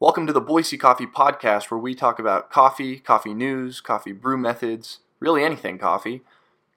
Welcome 0.00 0.26
to 0.26 0.32
the 0.32 0.40
Boise 0.40 0.76
Coffee 0.76 1.06
Podcast, 1.06 1.70
where 1.70 1.78
we 1.78 1.94
talk 1.94 2.18
about 2.18 2.50
coffee, 2.50 2.98
coffee 2.98 3.32
news, 3.32 3.80
coffee 3.80 4.10
brew 4.10 4.36
methods, 4.36 4.98
really 5.20 5.44
anything 5.44 5.78
coffee. 5.78 6.22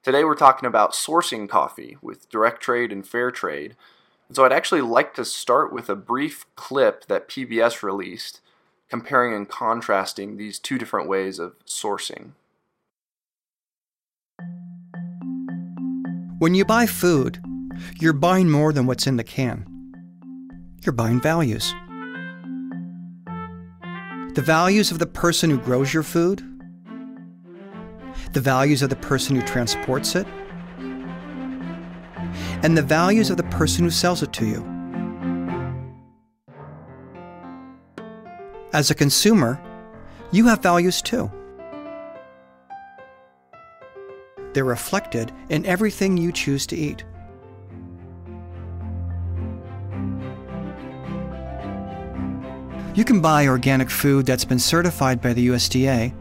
Today 0.04 0.22
we're 0.22 0.36
talking 0.36 0.68
about 0.68 0.92
sourcing 0.92 1.48
coffee 1.48 1.96
with 2.00 2.30
direct 2.30 2.62
trade 2.62 2.92
and 2.92 3.04
fair 3.04 3.32
trade. 3.32 3.74
And 4.28 4.36
so 4.36 4.44
I'd 4.44 4.52
actually 4.52 4.82
like 4.82 5.14
to 5.14 5.24
start 5.24 5.72
with 5.72 5.90
a 5.90 5.96
brief 5.96 6.46
clip 6.54 7.06
that 7.06 7.28
PBS 7.28 7.82
released 7.82 8.40
comparing 8.88 9.34
and 9.34 9.48
contrasting 9.48 10.36
these 10.36 10.60
two 10.60 10.78
different 10.78 11.08
ways 11.08 11.40
of 11.40 11.58
sourcing. 11.66 12.30
When 16.38 16.54
you 16.54 16.64
buy 16.64 16.86
food, 16.86 17.42
you're 18.00 18.12
buying 18.12 18.48
more 18.48 18.72
than 18.72 18.86
what's 18.86 19.08
in 19.08 19.16
the 19.16 19.24
can. 19.24 19.66
You're 20.84 20.92
buying 20.92 21.20
values. 21.20 21.74
The 24.34 24.42
values 24.42 24.90
of 24.90 24.98
the 24.98 25.06
person 25.06 25.50
who 25.50 25.58
grows 25.58 25.92
your 25.92 26.02
food, 26.02 26.42
the 28.32 28.40
values 28.40 28.82
of 28.82 28.90
the 28.90 28.96
person 28.96 29.34
who 29.34 29.42
transports 29.42 30.14
it, 30.14 30.26
and 32.62 32.76
the 32.76 32.82
values 32.82 33.30
of 33.30 33.36
the 33.36 33.42
person 33.44 33.84
who 33.84 33.90
sells 33.90 34.22
it 34.22 34.32
to 34.34 34.46
you. 34.46 34.64
As 38.72 38.90
a 38.90 38.94
consumer, 38.94 39.60
you 40.30 40.46
have 40.46 40.62
values 40.62 41.00
too. 41.00 41.30
They're 44.52 44.64
reflected 44.64 45.32
in 45.48 45.64
everything 45.64 46.16
you 46.16 46.32
choose 46.32 46.66
to 46.66 46.76
eat. 46.76 47.04
You 52.98 53.04
can 53.04 53.20
buy 53.20 53.46
organic 53.46 53.90
food 53.90 54.26
that's 54.26 54.44
been 54.44 54.58
certified 54.58 55.20
by 55.20 55.32
the 55.32 55.46
USDA 55.46 56.12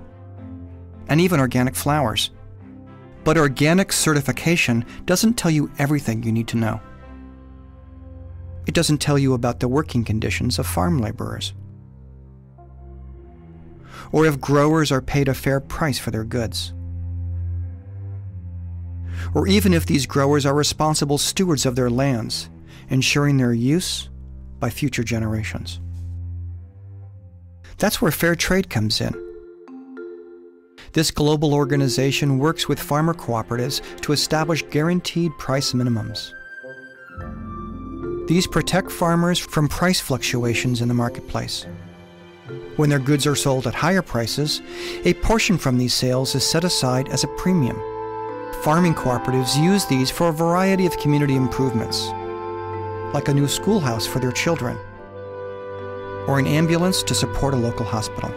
and 1.08 1.20
even 1.20 1.40
organic 1.40 1.76
flowers. 1.76 2.30
But 3.24 3.36
organic 3.36 3.92
certification 3.92 4.86
doesn't 5.06 5.40
tell 5.40 5.50
you 5.50 5.72
everything 5.80 6.22
you 6.22 6.32
need 6.32 6.48
to 6.50 6.58
know. 6.58 6.80
It 8.68 8.76
doesn't 8.76 9.00
tell 9.00 9.18
you 9.18 9.34
about 9.34 9.60
the 9.60 9.68
working 9.68 10.04
conditions 10.04 10.60
of 10.60 10.68
farm 10.68 11.00
laborers, 11.00 11.56
or 14.12 14.28
if 14.28 14.40
growers 14.40 14.92
are 14.92 15.02
paid 15.02 15.30
a 15.30 15.34
fair 15.34 15.60
price 15.60 15.98
for 15.98 16.12
their 16.12 16.26
goods, 16.26 16.76
or 19.34 19.48
even 19.48 19.74
if 19.74 19.88
these 19.88 20.06
growers 20.06 20.46
are 20.46 20.54
responsible 20.54 21.18
stewards 21.18 21.66
of 21.66 21.76
their 21.76 21.90
lands, 21.90 22.52
ensuring 22.88 23.38
their 23.38 23.52
use 23.52 24.10
by 24.60 24.70
future 24.70 25.04
generations. 25.04 25.80
That's 27.78 28.02
where 28.02 28.12
fair 28.12 28.36
trade 28.36 28.70
comes 28.70 29.02
in. 29.02 29.14
This 30.94 31.12
global 31.12 31.54
organization 31.54 32.40
works 32.40 32.68
with 32.68 32.80
farmer 32.80 33.14
cooperatives 33.14 33.82
to 34.02 34.14
establish 34.14 34.64
guaranteed 34.72 35.32
price 35.38 35.74
minimums. 35.74 36.32
These 38.28 38.48
protect 38.48 38.92
farmers 38.92 39.38
from 39.38 39.68
price 39.68 40.00
fluctuations 40.00 40.82
in 40.82 40.88
the 40.88 40.94
marketplace. 40.94 41.68
When 42.78 42.90
their 42.90 43.00
goods 43.00 43.28
are 43.28 43.36
sold 43.36 43.68
at 43.68 43.76
higher 43.76 44.02
prices, 44.02 44.62
a 45.06 45.14
portion 45.16 45.58
from 45.58 45.78
these 45.78 45.94
sales 45.94 46.34
is 46.34 46.46
set 46.46 46.64
aside 46.64 47.10
as 47.10 47.24
a 47.24 47.36
premium. 47.38 47.78
Farming 48.64 48.96
cooperatives 48.96 49.62
use 49.62 49.86
these 49.86 50.10
for 50.10 50.30
a 50.30 50.34
variety 50.34 50.86
of 50.88 50.98
community 50.98 51.36
improvements, 51.36 52.08
like 53.14 53.28
a 53.28 53.34
new 53.34 53.48
schoolhouse 53.48 54.08
for 54.08 54.20
their 54.20 54.32
children 54.32 54.78
or 56.28 56.40
an 56.40 56.46
ambulance 56.46 57.02
to 57.04 57.16
support 57.16 57.54
a 57.54 57.58
local 57.58 57.86
hospital. 57.86 58.32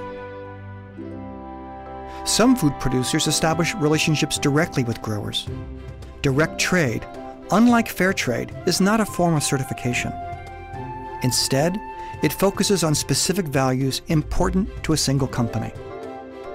Some 2.24 2.54
food 2.54 2.74
producers 2.78 3.26
establish 3.26 3.74
relationships 3.74 4.38
directly 4.38 4.84
with 4.84 5.02
growers. 5.02 5.48
Direct 6.22 6.58
trade, 6.58 7.06
unlike 7.50 7.88
fair 7.88 8.12
trade, 8.12 8.54
is 8.66 8.80
not 8.80 9.00
a 9.00 9.04
form 9.04 9.34
of 9.34 9.42
certification. 9.42 10.12
Instead, 11.22 11.76
it 12.22 12.32
focuses 12.32 12.84
on 12.84 12.94
specific 12.94 13.46
values 13.46 14.02
important 14.08 14.68
to 14.84 14.92
a 14.92 14.96
single 14.96 15.26
company. 15.26 15.72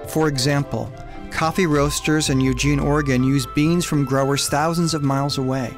For 0.08 0.28
example, 0.28 0.90
coffee 1.30 1.66
roasters 1.66 2.30
in 2.30 2.40
Eugene, 2.40 2.78
Oregon 2.78 3.24
use 3.24 3.46
beans 3.54 3.84
from 3.84 4.04
growers 4.04 4.48
thousands 4.48 4.94
of 4.94 5.02
miles 5.02 5.38
away. 5.38 5.76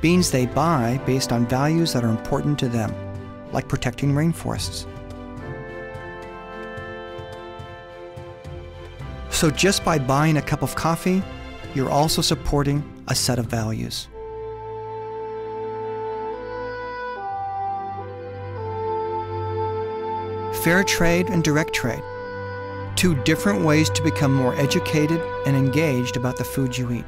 Beans 0.00 0.30
they 0.30 0.46
buy 0.46 1.00
based 1.06 1.32
on 1.32 1.46
values 1.46 1.92
that 1.92 2.04
are 2.04 2.10
important 2.10 2.58
to 2.58 2.68
them 2.68 2.92
like 3.52 3.68
protecting 3.68 4.12
rainforests. 4.12 4.86
So, 9.30 9.50
just 9.50 9.84
by 9.84 9.98
buying 9.98 10.38
a 10.38 10.42
cup 10.42 10.62
of 10.62 10.74
coffee, 10.74 11.22
you're 11.74 11.90
also 11.90 12.22
supporting 12.22 12.82
a 13.08 13.14
set 13.14 13.38
of 13.38 13.46
values. 13.46 14.08
Fair 20.64 20.82
trade 20.82 21.28
and 21.28 21.44
direct 21.44 21.74
trade. 21.74 22.02
Two 22.96 23.14
different 23.24 23.62
ways 23.62 23.90
to 23.90 24.02
become 24.02 24.32
more 24.32 24.54
educated 24.56 25.20
and 25.46 25.54
engaged 25.54 26.16
about 26.16 26.38
the 26.38 26.44
food 26.44 26.76
you 26.76 26.90
eat. 26.90 27.04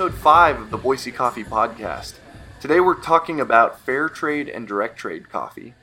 Episode 0.00 0.18
5 0.18 0.60
of 0.62 0.70
the 0.70 0.78
Boise 0.78 1.12
Coffee 1.12 1.44
Podcast. 1.44 2.14
Today 2.58 2.80
we're 2.80 2.98
talking 2.98 3.38
about 3.38 3.78
fair 3.80 4.08
trade 4.08 4.48
and 4.48 4.66
direct 4.66 4.96
trade 4.96 5.28
coffee. 5.28 5.74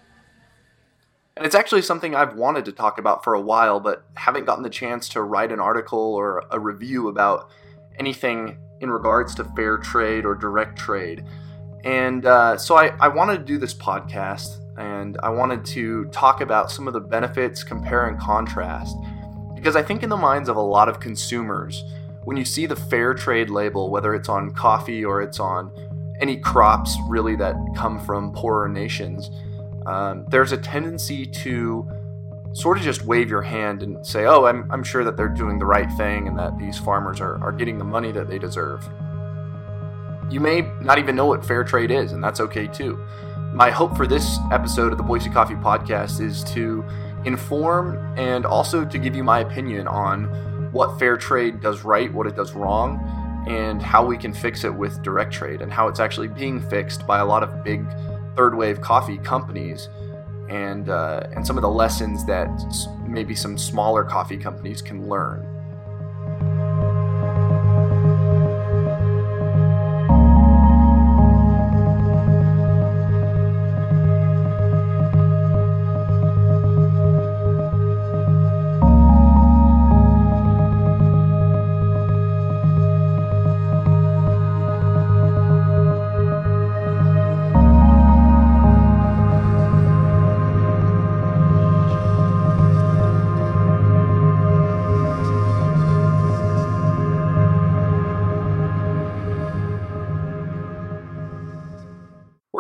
And 1.35 1.45
it's 1.45 1.53
actually 1.53 1.83
something 1.83 2.16
I've 2.16 2.35
wanted 2.35 2.66
to 2.66 2.72
talk 2.72 2.97
about 2.97 3.23
for 3.23 3.35
a 3.35 3.39
while, 3.39 3.79
but 3.79 4.05
haven't 4.16 4.45
gotten 4.45 4.63
the 4.63 4.72
chance 4.72 5.07
to 5.09 5.22
write 5.22 5.51
an 5.51 5.59
article 5.59 6.00
or 6.00 6.44
a 6.50 6.59
review 6.59 7.09
about 7.09 7.51
anything 8.00 8.57
in 8.81 8.89
regards 8.89 9.35
to 9.35 9.44
fair 9.44 9.78
trade 9.78 10.25
or 10.25 10.34
direct 10.34 10.79
trade. 10.79 11.23
And 11.84 12.25
uh, 12.25 12.57
so 12.57 12.75
I, 12.75 12.95
I 12.99 13.09
wanted 13.09 13.38
to 13.38 13.44
do 13.44 13.59
this 13.59 13.75
podcast 13.75 14.57
and 14.79 15.19
I 15.22 15.29
wanted 15.29 15.63
to 15.66 16.05
talk 16.05 16.41
about 16.41 16.72
some 16.72 16.88
of 16.88 16.95
the 16.95 17.01
benefits, 17.01 17.63
compare 17.63 18.07
and 18.07 18.19
contrast. 18.19 18.97
Because 19.53 19.75
I 19.75 19.84
think 19.84 20.01
in 20.01 20.09
the 20.09 20.17
minds 20.17 20.49
of 20.49 20.55
a 20.55 20.61
lot 20.61 20.89
of 20.89 20.99
consumers, 20.99 21.84
when 22.28 22.36
you 22.36 22.44
see 22.44 22.66
the 22.66 22.76
fair 22.76 23.14
trade 23.14 23.50
label, 23.50 23.90
whether 23.90 24.14
it's 24.14 24.28
on 24.28 24.52
coffee 24.52 25.06
or 25.06 25.22
it's 25.22 25.40
on 25.40 25.72
any 26.20 26.36
crops 26.36 26.94
really 27.08 27.38
that 27.38 27.56
come 27.74 28.02
from 28.02 28.34
poorer 28.34 28.68
nations, 28.68 29.32
um, 29.86 30.26
there's 30.28 30.52
a 30.52 30.58
tendency 30.58 31.26
to 31.26 31.90
sort 32.52 32.78
of 32.78 32.84
just 32.84 33.06
wave 33.06 33.30
your 33.30 33.42
hand 33.42 33.82
and 33.82 34.06
say, 34.06 34.26
oh, 34.26 34.44
I'm, 34.44 34.70
I'm 34.74 34.84
sure 34.84 35.06
that 35.06 35.16
they're 35.16 35.30
doing 35.30 35.58
the 35.58 35.66
right 35.66 35.90
thing 35.94 36.28
and 36.28 36.38
that 36.38 36.58
these 36.60 36.78
farmers 36.78 37.22
are, 37.22 37.42
are 37.42 37.54
getting 37.54 37.78
the 37.78 37.86
money 37.86 38.12
that 38.12 38.28
they 38.28 38.38
deserve. 38.38 38.85
You 40.30 40.41
may 40.41 40.70
not 40.82 40.97
even 40.97 41.16
know 41.16 41.28
what 41.28 41.46
fair 41.46 41.64
trade 41.64 41.91
is, 41.91 42.12
and 42.12 42.22
that's 42.22 42.41
okay 42.41 42.68
too. 42.68 43.02
My 43.53 43.72
hope 43.72 43.96
for 43.96 44.06
this 44.06 44.38
episode 44.52 44.91
of 44.91 44.97
the 44.97 45.03
Boise 45.06 45.30
Coffee 45.30 45.56
Podcast 45.56 46.20
is 46.20 46.44
to 46.52 46.84
inform 47.23 47.96
and 48.18 48.46
also 48.46 48.84
to 48.84 48.97
give 48.97 49.16
you 49.16 49.23
my 49.23 49.40
opinion 49.40 49.88
on 49.88 50.47
what 50.72 50.99
fair 50.99 51.17
trade 51.17 51.61
does 51.61 51.84
right, 51.84 52.11
what 52.14 52.28
it 52.28 52.35
does 52.35 52.53
wrong, 52.53 52.99
and 53.47 53.81
how 53.81 54.05
we 54.05 54.17
can 54.17 54.34
fix 54.34 54.64
it 54.64 54.73
with 54.73 55.02
direct 55.02 55.34
trade, 55.34 55.61
and 55.61 55.72
how 55.72 55.87
it's 55.87 55.99
actually 55.99 56.28
being 56.28 56.59
fixed 56.69 57.08
by 57.08 57.19
a 57.19 57.25
lot 57.25 57.43
of 57.43 57.64
big 57.64 57.85
third 58.35 58.55
wave 58.55 58.81
coffee 58.81 59.17
companies, 59.17 59.90
and 60.49 60.90
uh, 60.90 61.28
and 61.35 61.46
some 61.46 61.58
of 61.58 61.61
the 61.61 61.69
lessons 61.69 62.25
that 62.25 62.49
maybe 63.08 63.35
some 63.35 63.58
smaller 63.58 64.03
coffee 64.03 64.37
companies 64.37 64.81
can 64.81 65.08
learn. 65.08 65.57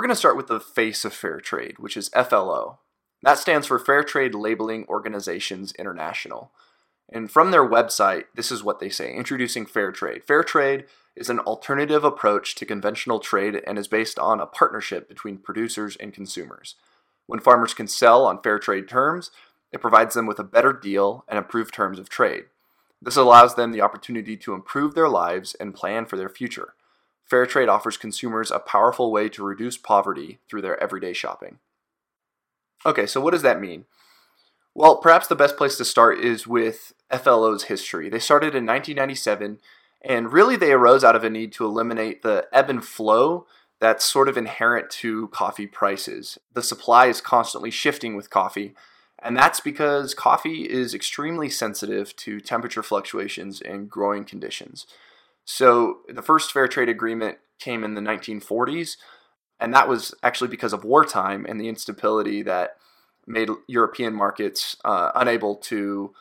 Going 0.07 0.15
to 0.15 0.19
start 0.19 0.37
with 0.37 0.47
the 0.47 0.61
face 0.61 1.03
of 1.03 1.13
fair 1.13 1.41
trade, 1.41 1.79
which 1.79 1.97
is 1.97 2.09
FLO. 2.09 2.79
That 3.23 3.37
stands 3.37 3.67
for 3.67 3.77
Fair 3.77 4.05
Trade 4.05 4.33
Labeling 4.33 4.85
Organizations 4.87 5.73
International. 5.73 6.51
And 7.11 7.29
from 7.29 7.51
their 7.51 7.67
website, 7.67 8.23
this 8.33 8.49
is 8.49 8.63
what 8.63 8.79
they 8.79 8.87
say 8.87 9.13
introducing 9.13 9.65
fair 9.65 9.91
trade. 9.91 10.23
Fair 10.23 10.43
trade 10.43 10.85
is 11.17 11.29
an 11.29 11.39
alternative 11.39 12.05
approach 12.05 12.55
to 12.55 12.65
conventional 12.65 13.19
trade 13.19 13.61
and 13.67 13.77
is 13.77 13.89
based 13.89 14.17
on 14.17 14.39
a 14.39 14.45
partnership 14.45 15.09
between 15.09 15.39
producers 15.39 15.97
and 15.97 16.13
consumers. 16.13 16.75
When 17.25 17.41
farmers 17.41 17.73
can 17.73 17.87
sell 17.87 18.25
on 18.25 18.41
fair 18.41 18.59
trade 18.59 18.87
terms, 18.87 19.29
it 19.73 19.81
provides 19.81 20.15
them 20.15 20.25
with 20.25 20.39
a 20.39 20.43
better 20.45 20.71
deal 20.71 21.25
and 21.27 21.37
improved 21.37 21.73
terms 21.73 21.99
of 21.99 22.07
trade. 22.07 22.45
This 23.01 23.17
allows 23.17 23.55
them 23.55 23.73
the 23.73 23.81
opportunity 23.81 24.37
to 24.37 24.53
improve 24.53 24.95
their 24.95 25.09
lives 25.09 25.53
and 25.55 25.75
plan 25.75 26.05
for 26.05 26.15
their 26.15 26.29
future. 26.29 26.75
Fair 27.29 27.45
trade 27.45 27.69
offers 27.69 27.97
consumers 27.97 28.51
a 28.51 28.59
powerful 28.59 29.11
way 29.11 29.27
to 29.29 29.43
reduce 29.43 29.77
poverty 29.77 30.39
through 30.49 30.61
their 30.61 30.81
everyday 30.81 31.13
shopping. 31.13 31.59
Okay, 32.85 33.05
so 33.05 33.19
what 33.19 33.31
does 33.31 33.41
that 33.41 33.59
mean? 33.59 33.85
Well, 34.73 34.97
perhaps 34.97 35.27
the 35.27 35.35
best 35.35 35.57
place 35.57 35.75
to 35.77 35.85
start 35.85 36.19
is 36.19 36.47
with 36.47 36.93
FLO's 37.11 37.63
history. 37.63 38.09
They 38.09 38.19
started 38.19 38.55
in 38.55 38.65
1997, 38.65 39.59
and 40.03 40.31
really 40.31 40.55
they 40.55 40.71
arose 40.71 41.03
out 41.03 41.15
of 41.15 41.23
a 41.23 41.29
need 41.29 41.51
to 41.53 41.65
eliminate 41.65 42.21
the 42.21 42.47
ebb 42.53 42.69
and 42.69 42.85
flow 42.85 43.47
that's 43.79 44.05
sort 44.05 44.29
of 44.29 44.37
inherent 44.37 44.89
to 44.89 45.27
coffee 45.29 45.67
prices. 45.67 46.37
The 46.53 46.63
supply 46.63 47.07
is 47.07 47.21
constantly 47.21 47.71
shifting 47.71 48.15
with 48.15 48.29
coffee, 48.29 48.73
and 49.19 49.35
that's 49.35 49.59
because 49.59 50.13
coffee 50.13 50.69
is 50.69 50.93
extremely 50.93 51.49
sensitive 51.49 52.15
to 52.17 52.39
temperature 52.39 52.83
fluctuations 52.83 53.61
and 53.61 53.89
growing 53.89 54.23
conditions. 54.23 54.85
So 55.49 55.99
the 56.09 56.21
first 56.21 56.51
fair 56.51 56.67
trade 56.67 56.89
agreement 56.89 57.37
came 57.57 57.85
in 57.85 57.93
the 57.93 58.01
1940s, 58.01 58.97
and 59.61 59.73
that 59.73 59.87
was 59.87 60.13
actually 60.21 60.49
because 60.49 60.73
of 60.73 60.83
wartime 60.83 61.45
and 61.47 61.59
the 61.59 61.69
instability 61.69 62.41
that 62.41 62.75
made 63.25 63.49
European 63.65 64.13
markets 64.13 64.75
uh, 64.83 65.11
unable 65.15 65.55
to 65.55 66.13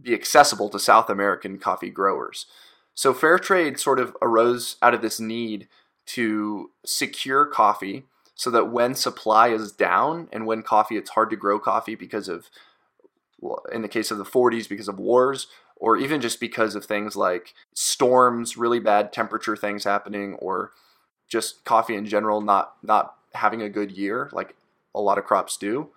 be 0.00 0.14
accessible 0.14 0.70
to 0.70 0.78
South 0.78 1.10
American 1.10 1.58
coffee 1.58 1.90
growers. 1.90 2.46
So 2.94 3.12
fair 3.12 3.38
trade 3.38 3.78
sort 3.78 4.00
of 4.00 4.16
arose 4.22 4.76
out 4.80 4.94
of 4.94 5.02
this 5.02 5.20
need 5.20 5.68
to 6.06 6.70
secure 6.86 7.44
coffee 7.44 8.04
so 8.34 8.50
that 8.50 8.72
when 8.72 8.94
supply 8.94 9.48
is 9.48 9.72
down 9.72 10.28
and 10.32 10.46
when 10.46 10.62
coffee, 10.62 10.96
it's 10.96 11.10
hard 11.10 11.28
to 11.30 11.36
grow 11.36 11.58
coffee 11.58 11.94
because 11.94 12.28
of, 12.28 12.48
in 13.70 13.82
the 13.82 13.88
case 13.88 14.10
of 14.10 14.16
the 14.16 14.24
40s, 14.24 14.66
because 14.66 14.88
of 14.88 14.98
wars, 14.98 15.48
or 15.76 15.96
even 15.96 16.20
just 16.20 16.40
because 16.40 16.74
of 16.74 16.84
things 16.84 17.16
like 17.16 17.54
storms, 17.74 18.56
really 18.56 18.80
bad 18.80 19.12
temperature 19.12 19.56
things 19.56 19.84
happening, 19.84 20.34
or 20.34 20.70
just 21.28 21.64
coffee 21.64 21.96
in 21.96 22.06
general 22.06 22.40
not 22.40 22.76
not 22.82 23.16
having 23.34 23.62
a 23.62 23.68
good 23.68 23.92
year, 23.92 24.30
like 24.32 24.54
a 24.94 25.00
lot 25.00 25.18
of 25.18 25.24
crops 25.24 25.56
do. 25.56 25.88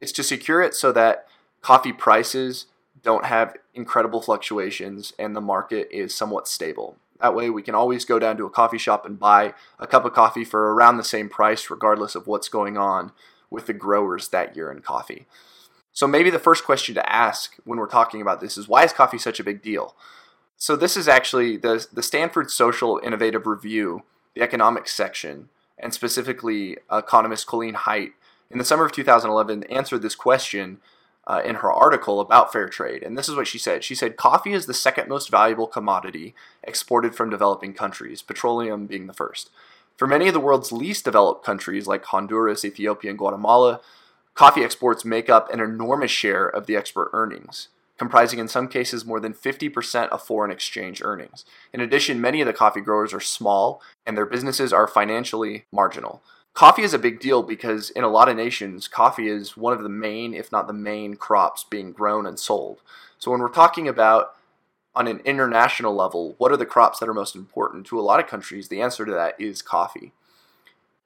It's 0.00 0.12
to 0.12 0.22
secure 0.22 0.60
it 0.60 0.74
so 0.74 0.92
that 0.92 1.26
coffee 1.62 1.92
prices 1.92 2.66
don't 3.02 3.24
have 3.24 3.56
incredible 3.74 4.20
fluctuations 4.20 5.12
and 5.18 5.34
the 5.34 5.40
market 5.40 5.88
is 5.90 6.14
somewhat 6.14 6.48
stable. 6.48 6.96
That 7.20 7.34
way, 7.34 7.48
we 7.48 7.62
can 7.62 7.74
always 7.74 8.04
go 8.04 8.18
down 8.18 8.36
to 8.36 8.46
a 8.46 8.50
coffee 8.50 8.78
shop 8.78 9.06
and 9.06 9.18
buy 9.18 9.54
a 9.78 9.86
cup 9.86 10.04
of 10.04 10.12
coffee 10.12 10.44
for 10.44 10.74
around 10.74 10.96
the 10.96 11.04
same 11.04 11.28
price, 11.28 11.70
regardless 11.70 12.14
of 12.14 12.26
what's 12.26 12.48
going 12.48 12.76
on 12.76 13.12
with 13.48 13.66
the 13.66 13.72
growers 13.72 14.28
that 14.28 14.54
year 14.54 14.70
in 14.70 14.82
coffee. 14.82 15.26
So, 15.96 16.06
maybe 16.06 16.28
the 16.28 16.38
first 16.38 16.62
question 16.62 16.94
to 16.96 17.10
ask 17.10 17.56
when 17.64 17.78
we're 17.78 17.86
talking 17.86 18.20
about 18.20 18.42
this 18.42 18.58
is 18.58 18.68
why 18.68 18.84
is 18.84 18.92
coffee 18.92 19.16
such 19.16 19.40
a 19.40 19.44
big 19.44 19.62
deal? 19.62 19.96
So, 20.58 20.76
this 20.76 20.94
is 20.94 21.08
actually 21.08 21.56
the, 21.56 21.86
the 21.90 22.02
Stanford 22.02 22.50
Social 22.50 23.00
Innovative 23.02 23.46
Review, 23.46 24.02
the 24.34 24.42
economics 24.42 24.92
section, 24.92 25.48
and 25.78 25.94
specifically 25.94 26.76
economist 26.92 27.46
Colleen 27.46 27.76
Haight, 27.76 28.12
in 28.50 28.58
the 28.58 28.64
summer 28.64 28.84
of 28.84 28.92
2011 28.92 29.62
answered 29.64 30.02
this 30.02 30.14
question 30.14 30.80
uh, 31.26 31.40
in 31.42 31.56
her 31.56 31.72
article 31.72 32.20
about 32.20 32.52
fair 32.52 32.68
trade. 32.68 33.02
And 33.02 33.16
this 33.16 33.30
is 33.30 33.34
what 33.34 33.48
she 33.48 33.58
said. 33.58 33.82
She 33.82 33.94
said, 33.94 34.18
Coffee 34.18 34.52
is 34.52 34.66
the 34.66 34.74
second 34.74 35.08
most 35.08 35.30
valuable 35.30 35.66
commodity 35.66 36.34
exported 36.62 37.14
from 37.14 37.30
developing 37.30 37.72
countries, 37.72 38.20
petroleum 38.20 38.84
being 38.84 39.06
the 39.06 39.14
first. 39.14 39.48
For 39.96 40.06
many 40.06 40.28
of 40.28 40.34
the 40.34 40.40
world's 40.40 40.72
least 40.72 41.06
developed 41.06 41.42
countries, 41.42 41.86
like 41.86 42.04
Honduras, 42.04 42.66
Ethiopia, 42.66 43.08
and 43.08 43.18
Guatemala, 43.18 43.80
coffee 44.36 44.62
exports 44.62 45.04
make 45.04 45.28
up 45.28 45.52
an 45.52 45.58
enormous 45.58 46.12
share 46.12 46.46
of 46.46 46.66
the 46.66 46.76
export 46.76 47.10
earnings, 47.12 47.66
comprising 47.98 48.38
in 48.38 48.46
some 48.46 48.68
cases 48.68 49.04
more 49.04 49.18
than 49.18 49.34
50% 49.34 50.08
of 50.10 50.22
foreign 50.22 50.52
exchange 50.52 51.02
earnings. 51.02 51.44
In 51.72 51.80
addition, 51.80 52.20
many 52.20 52.40
of 52.40 52.46
the 52.46 52.52
coffee 52.52 52.80
growers 52.80 53.12
are 53.12 53.20
small 53.20 53.82
and 54.06 54.16
their 54.16 54.26
businesses 54.26 54.72
are 54.72 54.86
financially 54.86 55.64
marginal 55.72 56.22
coffee 56.56 56.82
is 56.82 56.94
a 56.94 56.98
big 56.98 57.20
deal 57.20 57.42
because 57.42 57.90
in 57.90 58.02
a 58.02 58.08
lot 58.08 58.30
of 58.30 58.36
nations, 58.36 58.88
coffee 58.88 59.28
is 59.28 59.56
one 59.56 59.74
of 59.74 59.82
the 59.82 59.88
main, 59.90 60.34
if 60.34 60.50
not 60.50 60.66
the 60.66 60.72
main, 60.72 61.14
crops 61.14 61.62
being 61.62 61.92
grown 61.92 62.26
and 62.26 62.40
sold. 62.40 62.80
So 63.18 63.30
when 63.30 63.40
we're 63.40 63.48
talking 63.50 63.86
about 63.86 64.34
on 64.94 65.06
an 65.06 65.20
international 65.26 65.94
level, 65.94 66.34
what 66.38 66.50
are 66.50 66.56
the 66.56 66.64
crops 66.64 66.98
that 66.98 67.08
are 67.10 67.14
most 67.14 67.36
important 67.36 67.86
to 67.86 68.00
a 68.00 68.02
lot 68.02 68.18
of 68.18 68.26
countries? 68.26 68.68
The 68.68 68.80
answer 68.80 69.04
to 69.04 69.12
that 69.12 69.38
is 69.38 69.60
coffee. 69.60 70.12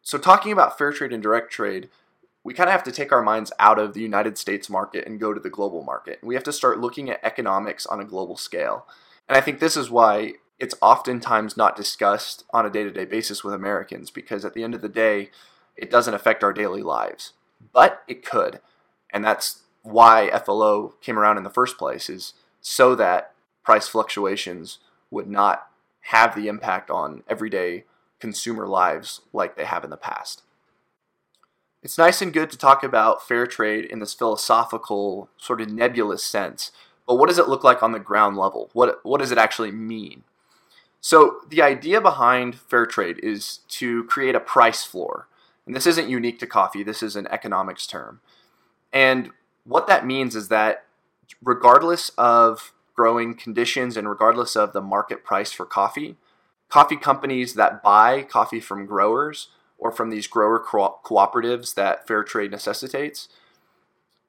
So 0.03 0.19
talking 0.19 0.53
about 0.53 0.79
fair 0.79 0.93
trade 0.93 1.12
and 1.12 1.23
direct 1.23 1.53
trade, 1.53 1.91
we 2.43 2.55
kind 2.55 2.69
of 2.69 2.73
have 2.73 2.85
to 2.85 2.93
take 2.93 3.13
our 3.13 3.23
minds 3.23 3.53
out 3.59 3.79
of 3.79 3.93
the 3.93 4.01
United 4.01 4.39
States 4.39 4.71
market 4.71 5.07
and 5.07 5.21
go 5.21 5.35
to 5.35 5.41
the 5.41 5.51
global 5.51 5.83
market. 5.83 6.19
We 6.23 6.35
have 6.35 6.45
to 6.45 6.53
start 6.53 6.81
looking 6.81 7.11
at 7.11 7.21
economics 7.23 7.87
on 7.87 8.01
a 8.01 8.05
global 8.05 8.37
scale. 8.37 8.87
And 9.29 9.37
I 9.37 9.41
think 9.41 9.61
this 9.61 9.77
is 9.77 9.91
why 9.91 10.35
it's 10.59 10.75
oftentimes 10.81 11.57
not 11.57 11.77
discussed 11.77 12.45
on 12.51 12.67
a 12.67 12.71
day 12.71 12.85
to 12.85 12.91
day 12.91 13.05
basis 13.05 13.45
with 13.45 13.55
Americans 13.55 14.11
because 14.11 14.45
at 14.45 14.55
the 14.55 14.65
end 14.65 14.75
of 14.75 14.83
the 14.83 14.89
day, 14.89 15.31
it 15.77 15.91
doesn't 15.91 16.15
affect 16.15 16.43
our 16.43 16.53
daily 16.53 16.83
lives. 16.83 17.33
But 17.73 18.03
it 18.09 18.25
could. 18.25 18.61
And 19.13 19.25
that's 19.25 19.63
why 19.83 20.31
FLO 20.45 20.95
came 21.01 21.19
around 21.19 21.39
in 21.39 21.45
the 21.45 21.51
first 21.51 21.79
place, 21.79 22.09
is 22.09 22.35
so 22.61 22.95
that 22.95 23.33
price 23.63 23.89
fluctuations 23.89 24.79
would 25.11 25.29
not 25.29 25.69
have 26.03 26.35
the 26.35 26.49
impact 26.49 26.91
on 26.91 27.23
everyday 27.29 27.85
consumer 28.19 28.67
lives 28.67 29.23
like 29.32 29.56
they 29.56 29.65
have 29.65 29.85
in 29.85 29.91
the 29.91 29.97
past. 29.97 30.43
It's 31.82 31.96
nice 31.96 32.20
and 32.20 32.32
good 32.32 32.51
to 32.51 32.58
talk 32.58 32.84
about 32.84 33.27
fair 33.27 33.46
trade 33.46 33.87
in 33.87 34.01
this 34.01 34.13
philosophical, 34.13 35.31
sort 35.39 35.63
of 35.63 35.70
nebulous 35.70 36.22
sense, 36.22 36.72
but 37.06 37.15
what 37.15 37.29
does 37.29 37.39
it 37.39 37.49
look 37.49 37.65
like 37.65 37.82
on 37.82 37.93
the 37.93 37.99
ground 37.99 38.37
level? 38.37 38.69
What, 38.75 39.01
what 39.03 39.20
does 39.20 39.32
it 39.32 39.39
actually 39.39 39.72
mean? 39.72 40.25
So 41.01 41.41
the 41.49 41.63
idea 41.63 42.03
behind 42.03 42.55
fair 42.55 42.84
trade 42.84 43.19
is 43.22 43.60
to 43.69 44.05
create 44.05 44.34
a 44.34 44.41
price 44.41 44.84
floor. 44.84 45.27
And 45.65 45.75
this 45.75 45.87
isn't 45.87 46.10
unique 46.10 46.39
to 46.41 46.46
coffee, 46.46 46.82
this 46.82 47.03
is 47.03 47.17
an 47.17 47.27
economics 47.29 47.87
term. 47.87 48.20
And 48.93 49.31
what 49.65 49.87
that 49.87 50.06
means 50.06 50.37
is 50.37 50.49
that 50.49 50.84
regardless 51.43 52.10
of 52.19 52.75
growing 52.94 53.34
conditions 53.34 53.96
and 53.96 54.06
regardless 54.06 54.55
of 54.55 54.75
the 54.75 54.82
market 54.82 55.25
price 55.25 55.51
for 55.51 55.65
coffee, 55.65 56.17
coffee 56.69 56.96
companies 56.96 57.55
that 57.55 57.82
buy 57.82 58.22
coffee 58.22 58.60
from 58.60 58.84
growers 58.84 59.49
or 59.81 59.91
from 59.91 60.10
these 60.10 60.29
grower 60.29 60.60
co- 60.60 60.99
cooperatives 61.03 61.75
that 61.75 62.06
fair 62.06 62.22
trade 62.22 62.53
necessitates, 62.53 63.29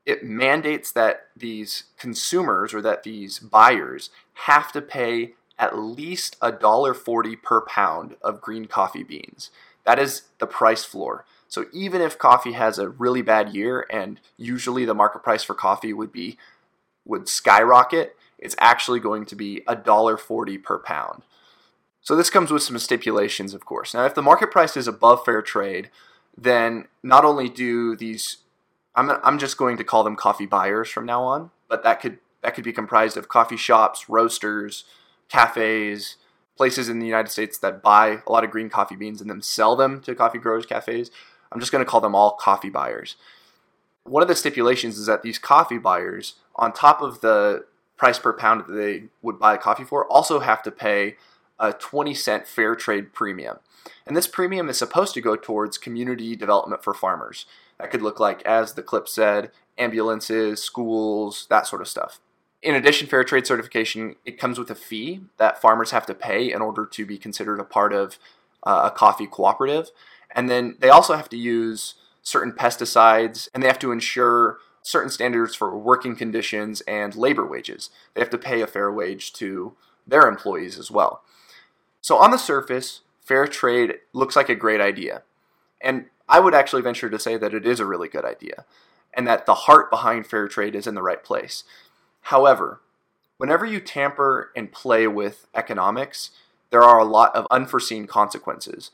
it 0.05 0.23
mandates 0.23 0.91
that 0.91 1.27
these 1.37 1.83
consumers 1.99 2.73
or 2.73 2.81
that 2.81 3.03
these 3.03 3.37
buyers 3.37 4.09
have 4.45 4.71
to 4.71 4.81
pay 4.81 5.33
at 5.59 5.77
least 5.77 6.39
$1.40 6.39 7.41
per 7.43 7.61
pound 7.61 8.15
of 8.23 8.41
green 8.41 8.65
coffee 8.65 9.03
beans. 9.03 9.51
That 9.85 9.99
is 9.99 10.23
the 10.39 10.47
price 10.47 10.83
floor. 10.83 11.25
So 11.47 11.65
even 11.73 12.01
if 12.01 12.17
coffee 12.17 12.53
has 12.53 12.79
a 12.79 12.89
really 12.89 13.21
bad 13.21 13.53
year 13.53 13.85
and 13.91 14.19
usually 14.37 14.85
the 14.85 14.95
market 14.95 15.21
price 15.21 15.43
for 15.43 15.53
coffee 15.53 15.93
would 15.93 16.11
be 16.11 16.37
would 17.05 17.27
skyrocket, 17.27 18.15
it's 18.39 18.55
actually 18.59 18.99
going 18.99 19.25
to 19.25 19.35
be 19.35 19.61
$1.40 19.67 20.63
per 20.63 20.79
pound. 20.79 21.23
So 22.01 22.15
this 22.15 22.29
comes 22.29 22.51
with 22.51 22.63
some 22.63 22.77
stipulations, 22.79 23.53
of 23.53 23.65
course. 23.65 23.93
Now, 23.93 24.05
if 24.05 24.15
the 24.15 24.21
market 24.21 24.51
price 24.51 24.75
is 24.75 24.87
above 24.87 25.23
fair 25.23 25.41
trade, 25.41 25.89
then 26.37 26.87
not 27.03 27.25
only 27.25 27.47
do 27.49 27.95
these 27.95 28.37
I'm, 28.95 29.09
I'm 29.23 29.39
just 29.39 29.57
going 29.57 29.77
to 29.77 29.83
call 29.83 30.03
them 30.03 30.15
coffee 30.15 30.45
buyers 30.45 30.89
from 30.89 31.05
now 31.05 31.23
on, 31.23 31.51
but 31.69 31.83
that 31.83 32.01
could 32.01 32.19
that 32.41 32.55
could 32.55 32.63
be 32.63 32.73
comprised 32.73 33.17
of 33.17 33.29
coffee 33.29 33.57
shops, 33.57 34.09
roasters, 34.09 34.83
cafes, 35.29 36.17
places 36.57 36.89
in 36.89 36.99
the 36.99 37.05
United 37.05 37.29
States 37.29 37.57
that 37.59 37.83
buy 37.83 38.21
a 38.25 38.31
lot 38.31 38.43
of 38.43 38.51
green 38.51 38.69
coffee 38.69 38.95
beans 38.95 39.21
and 39.21 39.29
then 39.29 39.41
sell 39.41 39.75
them 39.75 40.01
to 40.01 40.15
coffee 40.15 40.39
growers 40.39 40.65
cafes. 40.65 41.11
I'm 41.51 41.59
just 41.59 41.71
going 41.71 41.83
to 41.83 41.89
call 41.89 42.01
them 42.01 42.15
all 42.15 42.31
coffee 42.31 42.69
buyers. 42.69 43.15
One 44.03 44.23
of 44.23 44.27
the 44.27 44.35
stipulations 44.35 44.97
is 44.97 45.05
that 45.05 45.21
these 45.21 45.37
coffee 45.37 45.77
buyers, 45.77 46.35
on 46.55 46.73
top 46.73 47.01
of 47.01 47.21
the 47.21 47.65
price 47.97 48.17
per 48.17 48.33
pound 48.33 48.65
that 48.67 48.73
they 48.73 49.03
would 49.21 49.37
buy 49.37 49.57
coffee 49.57 49.83
for, 49.83 50.07
also 50.07 50.39
have 50.39 50.63
to 50.63 50.71
pay 50.71 51.17
a 51.61 51.71
20 51.71 52.13
cent 52.13 52.47
fair 52.47 52.75
trade 52.75 53.13
premium. 53.13 53.59
And 54.05 54.17
this 54.17 54.27
premium 54.27 54.67
is 54.67 54.77
supposed 54.77 55.13
to 55.13 55.21
go 55.21 55.35
towards 55.35 55.77
community 55.77 56.35
development 56.35 56.83
for 56.83 56.93
farmers. 56.93 57.45
That 57.79 57.91
could 57.91 58.01
look 58.01 58.19
like, 58.19 58.41
as 58.43 58.73
the 58.73 58.83
clip 58.83 59.07
said, 59.07 59.51
ambulances, 59.77 60.61
schools, 60.61 61.47
that 61.49 61.67
sort 61.67 61.81
of 61.81 61.87
stuff. 61.87 62.19
In 62.61 62.75
addition, 62.75 63.07
fair 63.07 63.23
trade 63.23 63.47
certification 63.47 64.15
it 64.25 64.37
comes 64.37 64.59
with 64.59 64.69
a 64.69 64.75
fee 64.75 65.21
that 65.37 65.61
farmers 65.61 65.91
have 65.91 66.05
to 66.07 66.13
pay 66.13 66.51
in 66.51 66.61
order 66.61 66.85
to 66.85 67.05
be 67.05 67.17
considered 67.17 67.59
a 67.59 67.63
part 67.63 67.93
of 67.93 68.19
uh, 68.63 68.89
a 68.91 68.95
coffee 68.95 69.27
cooperative, 69.27 69.91
And 70.35 70.49
then 70.49 70.77
they 70.79 70.89
also 70.89 71.15
have 71.15 71.29
to 71.29 71.37
use 71.37 71.95
certain 72.21 72.51
pesticides 72.51 73.49
and 73.53 73.63
they 73.63 73.67
have 73.67 73.79
to 73.79 73.91
ensure 73.91 74.59
certain 74.83 75.09
standards 75.09 75.55
for 75.55 75.77
working 75.77 76.15
conditions 76.15 76.81
and 76.81 77.15
labor 77.15 77.45
wages. 77.45 77.89
They 78.13 78.21
have 78.21 78.29
to 78.31 78.37
pay 78.37 78.61
a 78.61 78.67
fair 78.67 78.91
wage 78.91 79.33
to 79.33 79.73
their 80.07 80.27
employees 80.27 80.77
as 80.77 80.91
well. 80.91 81.23
So, 82.01 82.17
on 82.17 82.31
the 82.31 82.37
surface, 82.37 83.01
fair 83.21 83.47
trade 83.47 83.95
looks 84.13 84.35
like 84.35 84.49
a 84.49 84.55
great 84.55 84.81
idea. 84.81 85.21
And 85.79 86.05
I 86.27 86.39
would 86.39 86.53
actually 86.53 86.81
venture 86.81 87.09
to 87.09 87.19
say 87.19 87.37
that 87.37 87.53
it 87.53 87.65
is 87.65 87.79
a 87.79 87.85
really 87.85 88.07
good 88.07 88.25
idea 88.25 88.65
and 89.13 89.27
that 89.27 89.45
the 89.45 89.53
heart 89.53 89.89
behind 89.89 90.25
fair 90.25 90.47
trade 90.47 90.75
is 90.75 90.87
in 90.87 90.95
the 90.95 91.01
right 91.01 91.23
place. 91.23 91.63
However, 92.21 92.81
whenever 93.37 93.65
you 93.65 93.79
tamper 93.79 94.51
and 94.55 94.71
play 94.71 95.07
with 95.07 95.47
economics, 95.53 96.31
there 96.69 96.83
are 96.83 96.99
a 96.99 97.05
lot 97.05 97.35
of 97.35 97.47
unforeseen 97.51 98.07
consequences. 98.07 98.91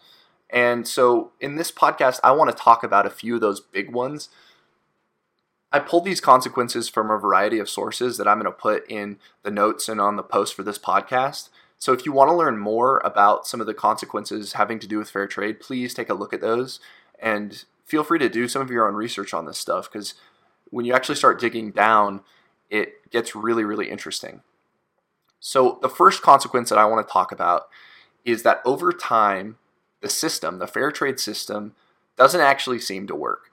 And 0.50 0.88
so 0.88 1.32
in 1.40 1.56
this 1.56 1.72
podcast, 1.72 2.20
I 2.24 2.32
want 2.32 2.50
to 2.50 2.64
talk 2.64 2.84
about 2.84 3.06
a 3.06 3.12
few 3.12 3.36
of 3.36 3.42
those 3.42 3.60
big 3.60 3.92
ones. 3.92 4.30
I 5.72 5.80
pulled 5.80 6.06
these 6.06 6.22
consequences 6.22 6.88
from 6.88 7.12
a 7.12 7.18
variety 7.18 7.60
of 7.60 7.70
sources 7.70 8.18
that 8.18 8.28
I'm 8.28 8.40
going 8.40 8.52
to 8.52 8.58
put 8.58 8.90
in 8.90 9.20
the 9.44 9.52
notes 9.52 9.90
and 9.90 10.00
on 10.00 10.16
the 10.16 10.24
post 10.24 10.56
for 10.56 10.64
this 10.64 10.80
podcast. 10.80 11.50
So 11.80 11.94
if 11.94 12.06
you 12.06 12.12
want 12.12 12.30
to 12.30 12.36
learn 12.36 12.58
more 12.58 13.00
about 13.06 13.46
some 13.46 13.62
of 13.62 13.68
the 13.68 13.74
consequences 13.74 14.54
having 14.54 14.80
to 14.80 14.88
do 14.88 14.98
with 14.98 15.10
fair 15.10 15.28
trade, 15.28 15.60
please 15.60 15.94
take 15.94 16.10
a 16.10 16.16
look 16.16 16.34
at 16.34 16.42
those 16.42 16.80
and 17.20 17.66
feel 17.86 18.04
free 18.04 18.20
to 18.20 18.30
do 18.30 18.48
some 18.48 18.62
of 18.62 18.72
your 18.72 18.88
own 18.88 18.96
research 18.96 19.34
on 19.34 19.46
this 19.46 19.58
stuff 19.58 19.92
because 19.92 20.16
when 20.70 20.86
you 20.86 20.94
actually 20.94 21.16
start 21.16 21.40
digging 21.40 21.72
down, 21.72 22.22
it 22.70 23.10
gets 23.12 23.36
really, 23.36 23.64
really 23.64 23.90
interesting. 23.90 24.42
So, 25.40 25.78
the 25.82 25.90
first 25.90 26.22
consequence 26.22 26.70
that 26.70 26.80
I 26.80 26.86
want 26.86 27.08
to 27.08 27.12
talk 27.12 27.32
about 27.32 27.68
is 28.26 28.44
that 28.44 28.62
over 28.66 28.92
time, 28.92 29.58
the 30.02 30.10
system, 30.10 30.60
the 30.60 30.68
fair 30.68 30.92
trade 30.92 31.20
system, 31.20 31.76
doesn't 32.18 32.42
actually 32.42 32.80
seem 32.80 33.08
to 33.08 33.16
work. 33.16 33.52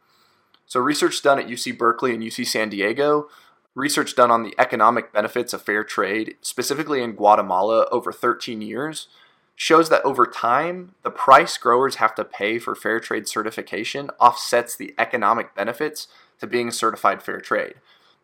So, 0.66 0.80
research 0.80 1.22
done 1.22 1.38
at 1.38 1.46
UC 1.46 1.76
Berkeley 1.76 2.14
and 2.14 2.22
UC 2.22 2.46
San 2.46 2.70
Diego, 2.70 3.28
research 3.74 4.14
done 4.14 4.30
on 4.30 4.42
the 4.42 4.54
economic 4.58 5.12
benefits 5.12 5.52
of 5.52 5.62
fair 5.62 5.84
trade, 5.84 6.36
specifically 6.40 7.02
in 7.02 7.12
Guatemala 7.12 7.86
over 7.90 8.12
13 8.12 8.62
years, 8.62 9.08
shows 9.56 9.88
that 9.88 10.04
over 10.04 10.26
time, 10.26 10.94
the 11.02 11.10
price 11.10 11.56
growers 11.56 11.96
have 11.96 12.14
to 12.14 12.24
pay 12.24 12.58
for 12.58 12.74
fair 12.74 13.00
trade 13.00 13.28
certification 13.28 14.10
offsets 14.20 14.76
the 14.76 14.94
economic 14.98 15.54
benefits 15.54 16.08
to 16.40 16.46
being 16.46 16.70
certified 16.70 17.22
fair 17.22 17.40
trade. 17.40 17.74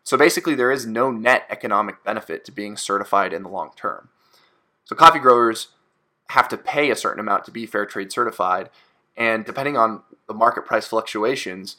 So 0.03 0.17
basically, 0.17 0.55
there 0.55 0.71
is 0.71 0.85
no 0.85 1.11
net 1.11 1.45
economic 1.49 2.03
benefit 2.03 2.43
to 2.45 2.51
being 2.51 2.75
certified 2.75 3.33
in 3.33 3.43
the 3.43 3.49
long 3.49 3.71
term. 3.75 4.09
So 4.83 4.95
coffee 4.95 5.19
growers 5.19 5.69
have 6.29 6.47
to 6.49 6.57
pay 6.57 6.89
a 6.89 6.95
certain 6.95 7.19
amount 7.19 7.45
to 7.45 7.51
be 7.51 7.65
fair 7.65 7.85
trade 7.85 8.11
certified, 8.11 8.69
and 9.15 9.45
depending 9.45 9.77
on 9.77 10.01
the 10.27 10.33
market 10.33 10.65
price 10.65 10.87
fluctuations, 10.87 11.77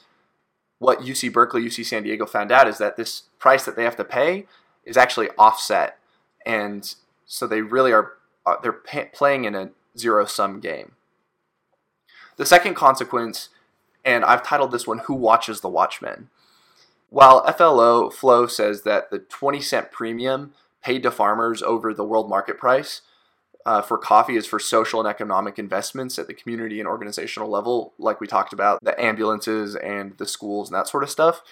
what 0.83 1.01
UC 1.01 1.33
Berkeley, 1.33 1.63
UC 1.63 1.87
San 1.87 2.03
Diego 2.03 2.27
found 2.27 2.51
out 2.51 2.67
is 2.67 2.79
that 2.79 2.97
this 2.97 3.23
price 3.39 3.65
that 3.65 3.77
they 3.77 3.85
have 3.85 3.97
to 3.97 4.05
pay 4.05 4.47
is 4.85 4.97
actually 4.97 5.29
offset, 5.39 5.97
and 6.45 6.97
so 7.25 7.47
they 7.47 7.63
really 7.63 7.93
are 7.93 8.15
uh, 8.45 8.57
they're 8.61 8.73
pay- 8.73 9.09
playing 9.15 9.45
in 9.45 9.55
a 9.55 9.71
zero 9.97 10.27
sum 10.27 10.59
game. 10.59 10.93
The 12.37 12.45
second 12.45 12.75
consequence, 12.75 13.51
and 14.05 14.25
I've 14.25 14.43
titled 14.43 14.73
this 14.73 14.85
one 14.85 14.99
"Who 15.07 15.15
Watches 15.15 15.61
the 15.61 15.69
Watchmen." 15.69 16.31
While 17.11 17.47
FLO 17.53 18.11
Flow 18.11 18.49
says 18.49 18.83
that 18.83 19.13
the 19.13 19.21
20 19.21 19.61
cent 19.61 19.93
premium 19.93 20.53
paid 20.83 21.05
to 21.05 21.13
farmers 21.13 21.63
over 21.63 21.95
the 21.95 22.05
world 22.05 22.29
market 22.29 22.59
price 22.59 23.03
uh, 23.65 23.83
for 23.83 23.99
coffee 23.99 24.37
is 24.37 24.47
for 24.47 24.59
social 24.59 25.01
and 25.01 25.09
economic 25.09 25.59
investments 25.59 26.19
at 26.19 26.27
the 26.27 26.35
community 26.35 26.81
and 26.81 26.89
organizational 26.89 27.49
level, 27.49 27.93
like 27.99 28.21
we 28.21 28.27
talked 28.27 28.53
about, 28.53 28.83
the 28.83 29.01
ambulances 29.01 29.77
and 29.77 30.17
the 30.19 30.27
schools 30.27 30.69
and 30.69 30.77
that 30.77 30.89
sort 30.89 31.03
of 31.03 31.11
stuff. 31.11 31.43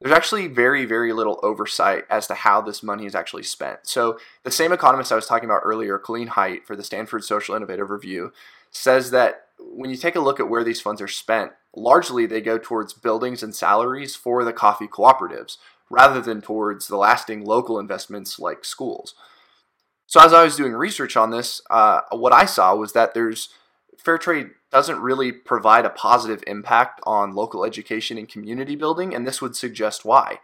There's 0.00 0.14
actually 0.14 0.48
very, 0.48 0.84
very 0.84 1.12
little 1.12 1.38
oversight 1.42 2.04
as 2.10 2.26
to 2.26 2.34
how 2.34 2.60
this 2.60 2.82
money 2.82 3.06
is 3.06 3.14
actually 3.14 3.42
spent. 3.42 3.80
So, 3.82 4.18
the 4.42 4.50
same 4.50 4.72
economist 4.72 5.12
I 5.12 5.16
was 5.16 5.26
talking 5.26 5.48
about 5.48 5.62
earlier, 5.64 5.98
Colleen 5.98 6.28
Haight, 6.28 6.66
for 6.66 6.74
the 6.74 6.82
Stanford 6.82 7.24
Social 7.24 7.54
Innovative 7.54 7.90
Review, 7.90 8.32
says 8.70 9.10
that 9.10 9.48
when 9.58 9.90
you 9.90 9.96
take 9.96 10.16
a 10.16 10.20
look 10.20 10.40
at 10.40 10.48
where 10.48 10.64
these 10.64 10.80
funds 10.80 11.00
are 11.00 11.08
spent, 11.08 11.52
largely 11.76 12.26
they 12.26 12.40
go 12.40 12.58
towards 12.58 12.94
buildings 12.94 13.42
and 13.42 13.54
salaries 13.54 14.16
for 14.16 14.44
the 14.44 14.52
coffee 14.52 14.88
cooperatives 14.88 15.58
rather 15.90 16.20
than 16.20 16.40
towards 16.40 16.88
the 16.88 16.96
lasting 16.96 17.44
local 17.44 17.78
investments 17.78 18.38
like 18.38 18.64
schools. 18.64 19.14
So, 20.12 20.20
as 20.20 20.34
I 20.34 20.44
was 20.44 20.56
doing 20.56 20.74
research 20.74 21.16
on 21.16 21.30
this, 21.30 21.62
uh, 21.70 22.02
what 22.10 22.34
I 22.34 22.44
saw 22.44 22.74
was 22.74 22.92
that 22.92 23.14
there's 23.14 23.48
fair 23.96 24.18
trade 24.18 24.50
doesn't 24.70 25.00
really 25.00 25.32
provide 25.32 25.86
a 25.86 25.88
positive 25.88 26.44
impact 26.46 27.00
on 27.06 27.34
local 27.34 27.64
education 27.64 28.18
and 28.18 28.28
community 28.28 28.76
building, 28.76 29.14
and 29.14 29.26
this 29.26 29.40
would 29.40 29.56
suggest 29.56 30.04
why. 30.04 30.40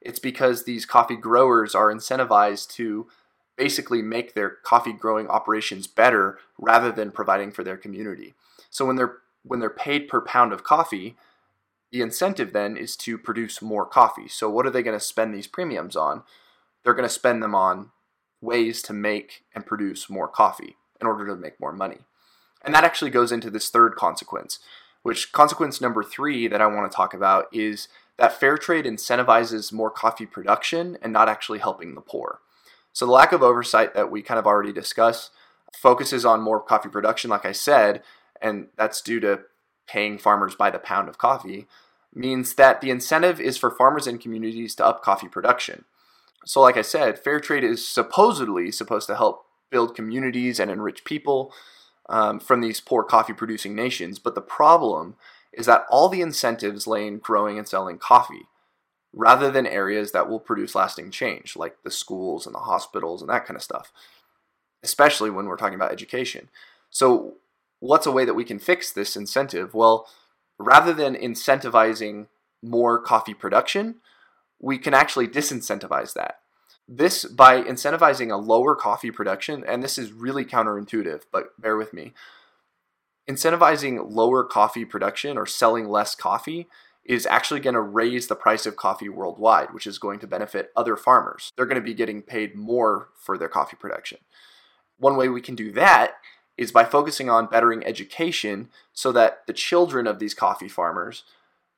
It's 0.00 0.18
because 0.18 0.64
these 0.64 0.84
coffee 0.84 1.14
growers 1.14 1.72
are 1.72 1.94
incentivized 1.94 2.72
to 2.72 3.06
basically 3.56 4.02
make 4.02 4.34
their 4.34 4.50
coffee 4.64 4.92
growing 4.92 5.28
operations 5.28 5.86
better 5.86 6.40
rather 6.58 6.90
than 6.90 7.12
providing 7.12 7.52
for 7.52 7.62
their 7.62 7.76
community. 7.76 8.34
So 8.70 8.84
when 8.84 8.96
they're 8.96 9.18
when 9.44 9.60
they're 9.60 9.70
paid 9.70 10.08
per 10.08 10.20
pound 10.20 10.52
of 10.52 10.64
coffee, 10.64 11.14
the 11.92 12.02
incentive 12.02 12.52
then 12.52 12.76
is 12.76 12.96
to 12.96 13.18
produce 13.18 13.62
more 13.62 13.86
coffee. 13.86 14.26
So 14.26 14.50
what 14.50 14.66
are 14.66 14.70
they 14.70 14.82
going 14.82 14.98
to 14.98 15.04
spend 15.04 15.32
these 15.32 15.46
premiums 15.46 15.94
on? 15.94 16.24
They're 16.82 16.92
going 16.92 17.08
to 17.08 17.14
spend 17.14 17.40
them 17.40 17.54
on 17.54 17.92
ways 18.42 18.82
to 18.82 18.92
make 18.92 19.44
and 19.54 19.64
produce 19.64 20.10
more 20.10 20.28
coffee 20.28 20.76
in 21.00 21.06
order 21.06 21.26
to 21.26 21.36
make 21.36 21.58
more 21.60 21.72
money. 21.72 22.00
And 22.64 22.74
that 22.74 22.84
actually 22.84 23.10
goes 23.10 23.32
into 23.32 23.50
this 23.50 23.70
third 23.70 23.96
consequence, 23.96 24.58
which 25.02 25.32
consequence 25.32 25.80
number 25.80 26.02
3 26.02 26.48
that 26.48 26.60
I 26.60 26.66
want 26.66 26.90
to 26.90 26.94
talk 26.94 27.14
about 27.14 27.46
is 27.52 27.88
that 28.18 28.38
fair 28.38 28.58
trade 28.58 28.84
incentivizes 28.84 29.72
more 29.72 29.90
coffee 29.90 30.26
production 30.26 30.98
and 31.00 31.12
not 31.12 31.28
actually 31.28 31.60
helping 31.60 31.94
the 31.94 32.00
poor. 32.00 32.40
So 32.92 33.06
the 33.06 33.12
lack 33.12 33.32
of 33.32 33.42
oversight 33.42 33.94
that 33.94 34.10
we 34.10 34.22
kind 34.22 34.38
of 34.38 34.46
already 34.46 34.72
discussed 34.72 35.30
focuses 35.76 36.24
on 36.24 36.42
more 36.42 36.60
coffee 36.60 36.90
production 36.90 37.30
like 37.30 37.46
I 37.46 37.52
said, 37.52 38.02
and 38.40 38.68
that's 38.76 39.00
due 39.00 39.20
to 39.20 39.40
paying 39.86 40.18
farmers 40.18 40.54
by 40.54 40.70
the 40.70 40.78
pound 40.78 41.08
of 41.08 41.18
coffee, 41.18 41.66
means 42.14 42.54
that 42.54 42.80
the 42.80 42.90
incentive 42.90 43.40
is 43.40 43.56
for 43.56 43.70
farmers 43.70 44.06
and 44.06 44.20
communities 44.20 44.74
to 44.74 44.84
up 44.84 45.02
coffee 45.02 45.28
production. 45.28 45.84
So, 46.44 46.60
like 46.60 46.76
I 46.76 46.82
said, 46.82 47.18
fair 47.18 47.40
trade 47.40 47.64
is 47.64 47.86
supposedly 47.86 48.72
supposed 48.72 49.06
to 49.08 49.16
help 49.16 49.46
build 49.70 49.94
communities 49.94 50.60
and 50.60 50.70
enrich 50.70 51.04
people 51.04 51.52
um, 52.08 52.40
from 52.40 52.60
these 52.60 52.80
poor 52.80 53.04
coffee 53.04 53.32
producing 53.32 53.74
nations, 53.74 54.18
but 54.18 54.34
the 54.34 54.42
problem 54.42 55.16
is 55.52 55.66
that 55.66 55.86
all 55.90 56.08
the 56.08 56.20
incentives 56.20 56.86
lay 56.86 57.06
in 57.06 57.18
growing 57.18 57.58
and 57.58 57.68
selling 57.68 57.98
coffee 57.98 58.46
rather 59.12 59.50
than 59.50 59.66
areas 59.66 60.12
that 60.12 60.28
will 60.28 60.40
produce 60.40 60.74
lasting 60.74 61.10
change, 61.10 61.54
like 61.56 61.82
the 61.82 61.90
schools 61.90 62.46
and 62.46 62.54
the 62.54 62.60
hospitals 62.60 63.20
and 63.20 63.30
that 63.30 63.44
kind 63.44 63.56
of 63.56 63.62
stuff, 63.62 63.92
especially 64.82 65.30
when 65.30 65.46
we're 65.46 65.56
talking 65.56 65.74
about 65.74 65.92
education. 65.92 66.48
So, 66.90 67.34
what's 67.80 68.06
a 68.06 68.12
way 68.12 68.24
that 68.24 68.34
we 68.34 68.44
can 68.44 68.58
fix 68.58 68.92
this 68.92 69.16
incentive? 69.16 69.74
Well, 69.74 70.06
rather 70.58 70.92
than 70.92 71.14
incentivizing 71.14 72.28
more 72.62 73.00
coffee 73.00 73.34
production, 73.34 73.96
we 74.62 74.78
can 74.78 74.94
actually 74.94 75.28
disincentivize 75.28 76.14
that. 76.14 76.36
This, 76.88 77.24
by 77.24 77.62
incentivizing 77.62 78.32
a 78.32 78.36
lower 78.36 78.74
coffee 78.74 79.10
production, 79.10 79.62
and 79.66 79.82
this 79.82 79.98
is 79.98 80.12
really 80.12 80.44
counterintuitive, 80.44 81.22
but 81.30 81.60
bear 81.60 81.76
with 81.76 81.92
me. 81.92 82.14
Incentivizing 83.28 84.10
lower 84.10 84.42
coffee 84.44 84.84
production 84.84 85.36
or 85.36 85.46
selling 85.46 85.88
less 85.88 86.14
coffee 86.14 86.68
is 87.04 87.26
actually 87.26 87.60
going 87.60 87.74
to 87.74 87.80
raise 87.80 88.28
the 88.28 88.36
price 88.36 88.64
of 88.64 88.76
coffee 88.76 89.08
worldwide, 89.08 89.74
which 89.74 89.86
is 89.86 89.98
going 89.98 90.20
to 90.20 90.26
benefit 90.26 90.70
other 90.76 90.96
farmers. 90.96 91.52
They're 91.56 91.66
going 91.66 91.80
to 91.80 91.84
be 91.84 91.94
getting 91.94 92.22
paid 92.22 92.54
more 92.54 93.08
for 93.16 93.36
their 93.36 93.48
coffee 93.48 93.76
production. 93.76 94.18
One 94.98 95.16
way 95.16 95.28
we 95.28 95.40
can 95.40 95.56
do 95.56 95.72
that 95.72 96.14
is 96.56 96.70
by 96.70 96.84
focusing 96.84 97.28
on 97.28 97.46
bettering 97.46 97.84
education 97.84 98.68
so 98.92 99.10
that 99.12 99.46
the 99.46 99.52
children 99.52 100.06
of 100.06 100.20
these 100.20 100.34
coffee 100.34 100.68
farmers 100.68 101.24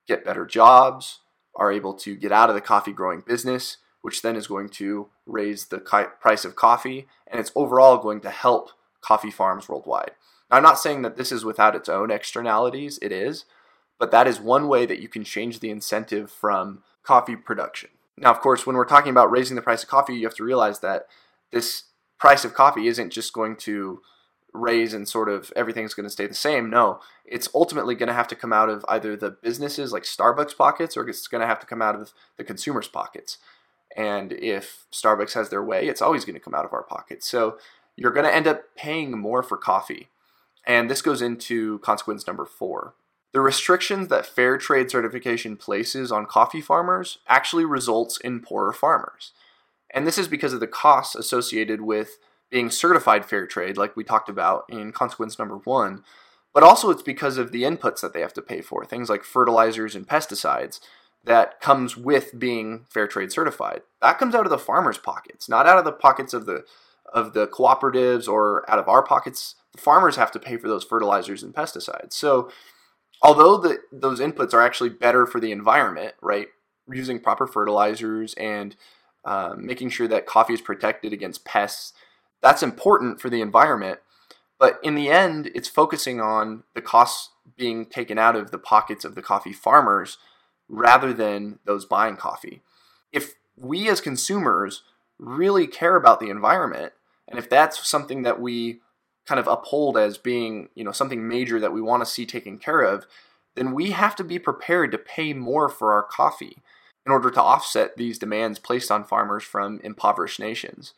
get 0.06 0.24
better 0.24 0.44
jobs, 0.44 1.20
are 1.56 1.72
able 1.72 1.94
to 1.94 2.16
get 2.16 2.32
out 2.32 2.48
of 2.48 2.54
the 2.54 2.60
coffee 2.60 2.92
growing 2.92 3.20
business, 3.20 3.78
which 4.02 4.22
then 4.22 4.36
is 4.36 4.46
going 4.46 4.68
to 4.68 5.08
raise 5.26 5.66
the 5.66 5.78
price 6.20 6.44
of 6.44 6.56
coffee 6.56 7.06
and 7.26 7.40
it's 7.40 7.52
overall 7.54 7.98
going 7.98 8.20
to 8.20 8.30
help 8.30 8.70
coffee 9.00 9.30
farms 9.30 9.68
worldwide. 9.68 10.12
Now, 10.50 10.58
I'm 10.58 10.62
not 10.62 10.78
saying 10.78 11.02
that 11.02 11.16
this 11.16 11.32
is 11.32 11.44
without 11.44 11.74
its 11.74 11.88
own 11.88 12.10
externalities, 12.10 12.98
it 13.00 13.12
is, 13.12 13.44
but 13.98 14.10
that 14.10 14.26
is 14.26 14.40
one 14.40 14.68
way 14.68 14.86
that 14.86 15.00
you 15.00 15.08
can 15.08 15.24
change 15.24 15.60
the 15.60 15.70
incentive 15.70 16.30
from 16.30 16.82
coffee 17.02 17.36
production. 17.36 17.90
Now, 18.16 18.30
of 18.30 18.40
course, 18.40 18.66
when 18.66 18.76
we're 18.76 18.84
talking 18.84 19.10
about 19.10 19.30
raising 19.30 19.56
the 19.56 19.62
price 19.62 19.82
of 19.82 19.88
coffee, 19.88 20.14
you 20.14 20.26
have 20.26 20.36
to 20.36 20.44
realize 20.44 20.80
that 20.80 21.06
this 21.50 21.84
price 22.18 22.44
of 22.44 22.54
coffee 22.54 22.86
isn't 22.86 23.10
just 23.10 23.32
going 23.32 23.56
to 23.56 24.00
raise 24.54 24.94
and 24.94 25.06
sort 25.06 25.28
of 25.28 25.52
everything's 25.56 25.94
going 25.94 26.04
to 26.04 26.10
stay 26.10 26.26
the 26.26 26.34
same. 26.34 26.70
No, 26.70 27.00
it's 27.24 27.48
ultimately 27.54 27.94
going 27.94 28.06
to 28.06 28.14
have 28.14 28.28
to 28.28 28.36
come 28.36 28.52
out 28.52 28.70
of 28.70 28.84
either 28.88 29.16
the 29.16 29.30
businesses 29.30 29.92
like 29.92 30.04
Starbucks 30.04 30.56
pockets 30.56 30.96
or 30.96 31.06
it's 31.08 31.26
going 31.26 31.40
to 31.40 31.46
have 31.46 31.60
to 31.60 31.66
come 31.66 31.82
out 31.82 31.96
of 31.96 32.12
the 32.36 32.44
consumers' 32.44 32.88
pockets. 32.88 33.38
And 33.96 34.32
if 34.32 34.86
Starbucks 34.92 35.34
has 35.34 35.50
their 35.50 35.62
way, 35.62 35.86
it's 35.86 36.00
always 36.00 36.24
going 36.24 36.34
to 36.34 36.40
come 36.40 36.54
out 36.54 36.64
of 36.64 36.72
our 36.72 36.82
pockets. 36.84 37.28
So 37.28 37.58
you're 37.96 38.12
going 38.12 38.26
to 38.26 38.34
end 38.34 38.46
up 38.46 38.74
paying 38.76 39.18
more 39.18 39.42
for 39.42 39.56
coffee. 39.56 40.08
And 40.66 40.90
this 40.90 41.02
goes 41.02 41.20
into 41.20 41.80
consequence 41.80 42.26
number 42.26 42.46
four. 42.46 42.94
The 43.32 43.40
restrictions 43.40 44.08
that 44.08 44.26
fair 44.26 44.56
trade 44.56 44.90
certification 44.90 45.56
places 45.56 46.12
on 46.12 46.26
coffee 46.26 46.60
farmers 46.60 47.18
actually 47.28 47.64
results 47.64 48.18
in 48.18 48.40
poorer 48.40 48.72
farmers. 48.72 49.32
And 49.90 50.06
this 50.06 50.18
is 50.18 50.28
because 50.28 50.52
of 50.52 50.60
the 50.60 50.66
costs 50.68 51.14
associated 51.16 51.80
with 51.80 52.18
being 52.50 52.70
certified 52.70 53.24
fair 53.24 53.46
trade, 53.46 53.76
like 53.76 53.96
we 53.96 54.04
talked 54.04 54.28
about 54.28 54.64
in 54.68 54.92
consequence 54.92 55.38
number 55.38 55.56
one, 55.56 56.04
but 56.52 56.62
also 56.62 56.90
it's 56.90 57.02
because 57.02 57.36
of 57.36 57.52
the 57.52 57.62
inputs 57.62 58.00
that 58.00 58.12
they 58.12 58.20
have 58.20 58.34
to 58.34 58.42
pay 58.42 58.60
for, 58.60 58.84
things 58.84 59.08
like 59.08 59.24
fertilizers 59.24 59.94
and 59.96 60.06
pesticides 60.06 60.80
that 61.24 61.60
comes 61.60 61.96
with 61.96 62.38
being 62.38 62.86
fair 62.90 63.08
trade 63.08 63.32
certified. 63.32 63.82
That 64.00 64.18
comes 64.18 64.34
out 64.34 64.46
of 64.46 64.50
the 64.50 64.58
farmers' 64.58 64.98
pockets, 64.98 65.48
not 65.48 65.66
out 65.66 65.78
of 65.78 65.84
the 65.84 65.92
pockets 65.92 66.34
of 66.34 66.46
the 66.46 66.64
of 67.12 67.32
the 67.32 67.46
cooperatives 67.46 68.28
or 68.28 68.68
out 68.70 68.78
of 68.78 68.88
our 68.88 69.02
pockets. 69.02 69.54
The 69.72 69.80
farmers 69.80 70.16
have 70.16 70.32
to 70.32 70.38
pay 70.38 70.56
for 70.56 70.68
those 70.68 70.84
fertilizers 70.84 71.42
and 71.42 71.54
pesticides. 71.54 72.12
So 72.12 72.50
although 73.22 73.56
the, 73.56 73.78
those 73.92 74.20
inputs 74.20 74.52
are 74.52 74.60
actually 74.60 74.90
better 74.90 75.26
for 75.26 75.40
the 75.40 75.52
environment, 75.52 76.14
right? 76.20 76.48
Using 76.90 77.20
proper 77.20 77.46
fertilizers 77.46 78.34
and 78.34 78.74
uh, 79.24 79.54
making 79.56 79.90
sure 79.90 80.08
that 80.08 80.26
coffee 80.26 80.54
is 80.54 80.60
protected 80.60 81.12
against 81.12 81.44
pests, 81.44 81.92
that's 82.44 82.62
important 82.62 83.22
for 83.22 83.30
the 83.30 83.40
environment. 83.40 84.00
But 84.58 84.78
in 84.82 84.94
the 84.94 85.08
end, 85.08 85.50
it's 85.54 85.66
focusing 85.66 86.20
on 86.20 86.64
the 86.74 86.82
costs 86.82 87.30
being 87.56 87.86
taken 87.86 88.18
out 88.18 88.36
of 88.36 88.50
the 88.50 88.58
pockets 88.58 89.02
of 89.02 89.14
the 89.14 89.22
coffee 89.22 89.54
farmers 89.54 90.18
rather 90.68 91.14
than 91.14 91.58
those 91.64 91.86
buying 91.86 92.16
coffee. 92.16 92.60
If 93.12 93.34
we 93.56 93.88
as 93.88 94.02
consumers 94.02 94.82
really 95.18 95.66
care 95.66 95.96
about 95.96 96.20
the 96.20 96.28
environment, 96.28 96.92
and 97.26 97.38
if 97.38 97.48
that's 97.48 97.88
something 97.88 98.24
that 98.24 98.38
we 98.38 98.80
kind 99.26 99.38
of 99.40 99.48
uphold 99.48 99.96
as 99.96 100.18
being, 100.18 100.68
you 100.74 100.84
know, 100.84 100.92
something 100.92 101.26
major 101.26 101.58
that 101.58 101.72
we 101.72 101.80
want 101.80 102.02
to 102.02 102.10
see 102.10 102.26
taken 102.26 102.58
care 102.58 102.82
of, 102.82 103.06
then 103.54 103.72
we 103.72 103.92
have 103.92 104.14
to 104.16 104.24
be 104.24 104.38
prepared 104.38 104.92
to 104.92 104.98
pay 104.98 105.32
more 105.32 105.70
for 105.70 105.94
our 105.94 106.02
coffee 106.02 106.58
in 107.06 107.12
order 107.12 107.30
to 107.30 107.42
offset 107.42 107.96
these 107.96 108.18
demands 108.18 108.58
placed 108.58 108.90
on 108.90 109.02
farmers 109.02 109.44
from 109.44 109.80
impoverished 109.82 110.38
nations. 110.38 110.92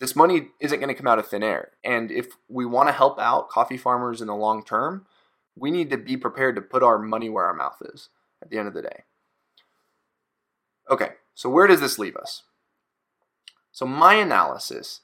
This 0.00 0.14
money 0.14 0.48
isn't 0.60 0.78
going 0.78 0.88
to 0.88 0.94
come 0.94 1.08
out 1.08 1.18
of 1.18 1.26
thin 1.26 1.42
air. 1.42 1.72
And 1.82 2.10
if 2.10 2.26
we 2.48 2.64
want 2.64 2.88
to 2.88 2.92
help 2.92 3.18
out 3.18 3.48
coffee 3.48 3.76
farmers 3.76 4.20
in 4.20 4.28
the 4.28 4.34
long 4.34 4.64
term, 4.64 5.06
we 5.56 5.70
need 5.70 5.90
to 5.90 5.98
be 5.98 6.16
prepared 6.16 6.54
to 6.54 6.62
put 6.62 6.82
our 6.82 6.98
money 6.98 7.28
where 7.28 7.46
our 7.46 7.54
mouth 7.54 7.82
is 7.82 8.08
at 8.42 8.50
the 8.50 8.58
end 8.58 8.68
of 8.68 8.74
the 8.74 8.82
day. 8.82 9.04
Okay, 10.90 11.10
so 11.34 11.50
where 11.50 11.66
does 11.66 11.80
this 11.80 11.98
leave 11.98 12.16
us? 12.16 12.44
So, 13.72 13.86
my 13.86 14.14
analysis 14.14 15.00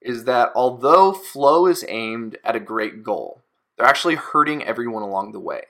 is 0.00 0.24
that 0.24 0.52
although 0.54 1.12
FLO 1.12 1.66
is 1.66 1.84
aimed 1.88 2.36
at 2.44 2.56
a 2.56 2.60
great 2.60 3.02
goal, 3.02 3.42
they're 3.76 3.86
actually 3.86 4.16
hurting 4.16 4.62
everyone 4.64 5.02
along 5.02 5.32
the 5.32 5.40
way. 5.40 5.62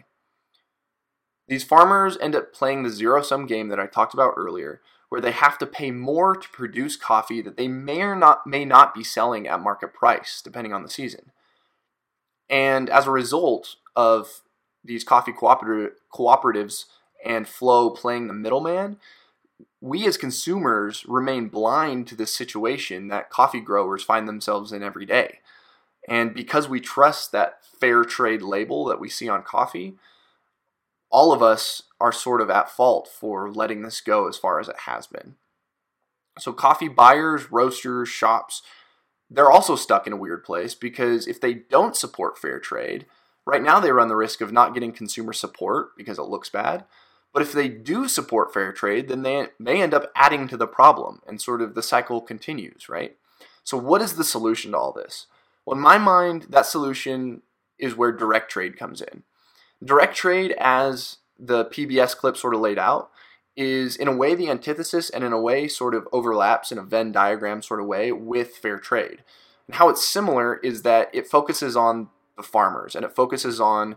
These 1.49 1.65
farmers 1.65 2.17
end 2.21 2.35
up 2.35 2.53
playing 2.53 2.83
the 2.83 2.91
zero 2.91 3.23
sum 3.23 3.47
game 3.47 3.69
that 3.69 3.81
I 3.81 3.87
talked 3.87 4.15
about 4.15 4.35
earlier, 4.37 4.81
where 5.13 5.21
they 5.21 5.31
have 5.31 5.59
to 5.59 5.67
pay 5.67 5.91
more 5.91 6.35
to 6.35 6.49
produce 6.49 6.97
coffee 6.97 7.43
that 7.43 7.59
they 7.59 7.69
may 7.69 8.01
or 8.01 8.17
not 8.17 8.47
may 8.47 8.65
not 8.65 8.95
be 8.95 9.05
selling 9.05 9.47
at 9.47 9.61
market 9.61 9.93
price 9.93 10.41
depending 10.43 10.73
on 10.73 10.83
the 10.83 10.89
season. 10.89 11.33
And 12.49 12.89
as 12.89 13.07
a 13.07 13.11
result 13.11 13.77
of 13.95 14.41
these 14.83 15.05
coffee 15.05 15.35
cooperatives 15.35 16.85
and 17.27 17.47
FLO 17.47 17.91
playing 17.91 18.29
the 18.29 18.33
middleman, 18.33 18.97
we 19.83 20.07
as 20.07 20.17
consumers 20.17 21.05
remain 21.07 21.49
blind 21.49 22.07
to 22.07 22.15
the 22.15 22.27
situation 22.27 23.09
that 23.09 23.29
coffee 23.29 23.61
growers 23.61 24.03
find 24.03 24.27
themselves 24.27 24.73
in 24.73 24.83
every 24.83 25.05
day. 25.05 25.41
And 26.09 26.33
because 26.33 26.71
we 26.71 26.81
trust 26.81 27.33
that 27.33 27.59
fair 27.79 28.05
trade 28.05 28.41
label 28.41 28.87
that 28.87 28.99
we 28.99 29.11
see 29.11 29.29
on 29.29 29.43
coffee, 29.43 29.93
all 31.11 31.35
of 31.35 31.43
us 31.43 31.83
are 32.03 32.13
sort 32.13 32.41
of 32.41 32.51
at 32.51 32.69
fault 32.69 33.09
for 33.09 33.49
letting 33.49 33.83
this 33.83 34.01
go 34.01 34.27
as 34.29 34.37
far 34.37 34.59
as 34.59 34.69
it 34.69 34.81
has 34.87 35.07
been. 35.07 35.37
So, 36.39 36.53
coffee 36.53 36.89
buyers, 36.89 37.53
roasters, 37.53 38.09
shops, 38.09 38.63
they're 39.31 39.51
also 39.51 39.77
stuck 39.77 40.07
in 40.07 40.13
a 40.13 40.17
weird 40.17 40.43
place 40.43 40.75
because 40.75 41.29
if 41.29 41.41
they 41.41 41.55
don't 41.55 41.97
support 41.97 42.37
fair 42.37 42.59
trade, 42.59 43.07
right 43.47 43.63
now 43.63 43.79
they 43.79 43.93
run 43.93 44.09
the 44.09 44.17
risk 44.17 44.41
of 44.41 44.53
not 44.53 44.75
getting 44.75 44.93
consumer 44.93 45.33
support 45.33 45.97
because 45.97 46.19
it 46.19 46.23
looks 46.23 46.49
bad. 46.49 46.85
But 47.33 47.43
if 47.43 47.53
they 47.53 47.69
do 47.69 48.09
support 48.09 48.53
fair 48.53 48.73
trade, 48.73 49.09
then 49.09 49.23
they 49.23 49.47
may 49.59 49.81
end 49.81 49.95
up 49.95 50.11
adding 50.17 50.49
to 50.49 50.57
the 50.57 50.67
problem 50.67 51.23
and 51.27 51.41
sort 51.41 51.63
of 51.63 51.75
the 51.75 51.83
cycle 51.83 52.21
continues, 52.21 52.89
right? 52.89 53.17
So, 53.63 53.77
what 53.77 54.03
is 54.03 54.15
the 54.15 54.25
solution 54.25 54.73
to 54.73 54.79
all 54.79 54.93
this? 54.93 55.27
Well, 55.65 55.77
in 55.77 55.83
my 55.83 55.99
mind, 55.99 56.47
that 56.51 56.67
solution 56.67 57.43
is 57.79 57.97
where 57.97 58.11
direct 58.11 58.51
trade 58.51 58.77
comes 58.77 59.01
in. 59.01 59.23
Direct 59.85 60.17
trade, 60.17 60.55
as 60.59 61.19
the 61.43 61.65
PBS 61.67 62.17
clip 62.17 62.37
sort 62.37 62.55
of 62.55 62.61
laid 62.61 62.79
out, 62.79 63.11
is 63.57 63.97
in 63.97 64.09
a 64.09 64.17
way 64.17 64.35
the 64.35 64.49
antithesis 64.49 65.11
and 65.11 65.25
in 65.25 65.33
a 65.33 65.41
way 65.41 65.69
sort 65.69 65.95
of 65.95 66.09
overlaps 66.13 66.73
in 66.73 66.79
a 66.79 66.83
Venn 66.83 67.13
diagram 67.13 67.61
sort 67.61 67.81
of 67.81 67.87
way 67.87 68.13
with 68.13 68.57
fair 68.57 68.79
trade. 68.79 69.23
And 69.67 69.77
how 69.77 69.89
it's 69.89 70.07
similar 70.07 70.57
is 70.59 70.83
that 70.83 71.11
it 71.13 71.27
focuses 71.27 71.77
on 71.77 72.09
the 72.37 72.43
farmers 72.43 72.95
and 72.95 73.05
it 73.05 73.15
focuses 73.15 73.61
on 73.61 73.97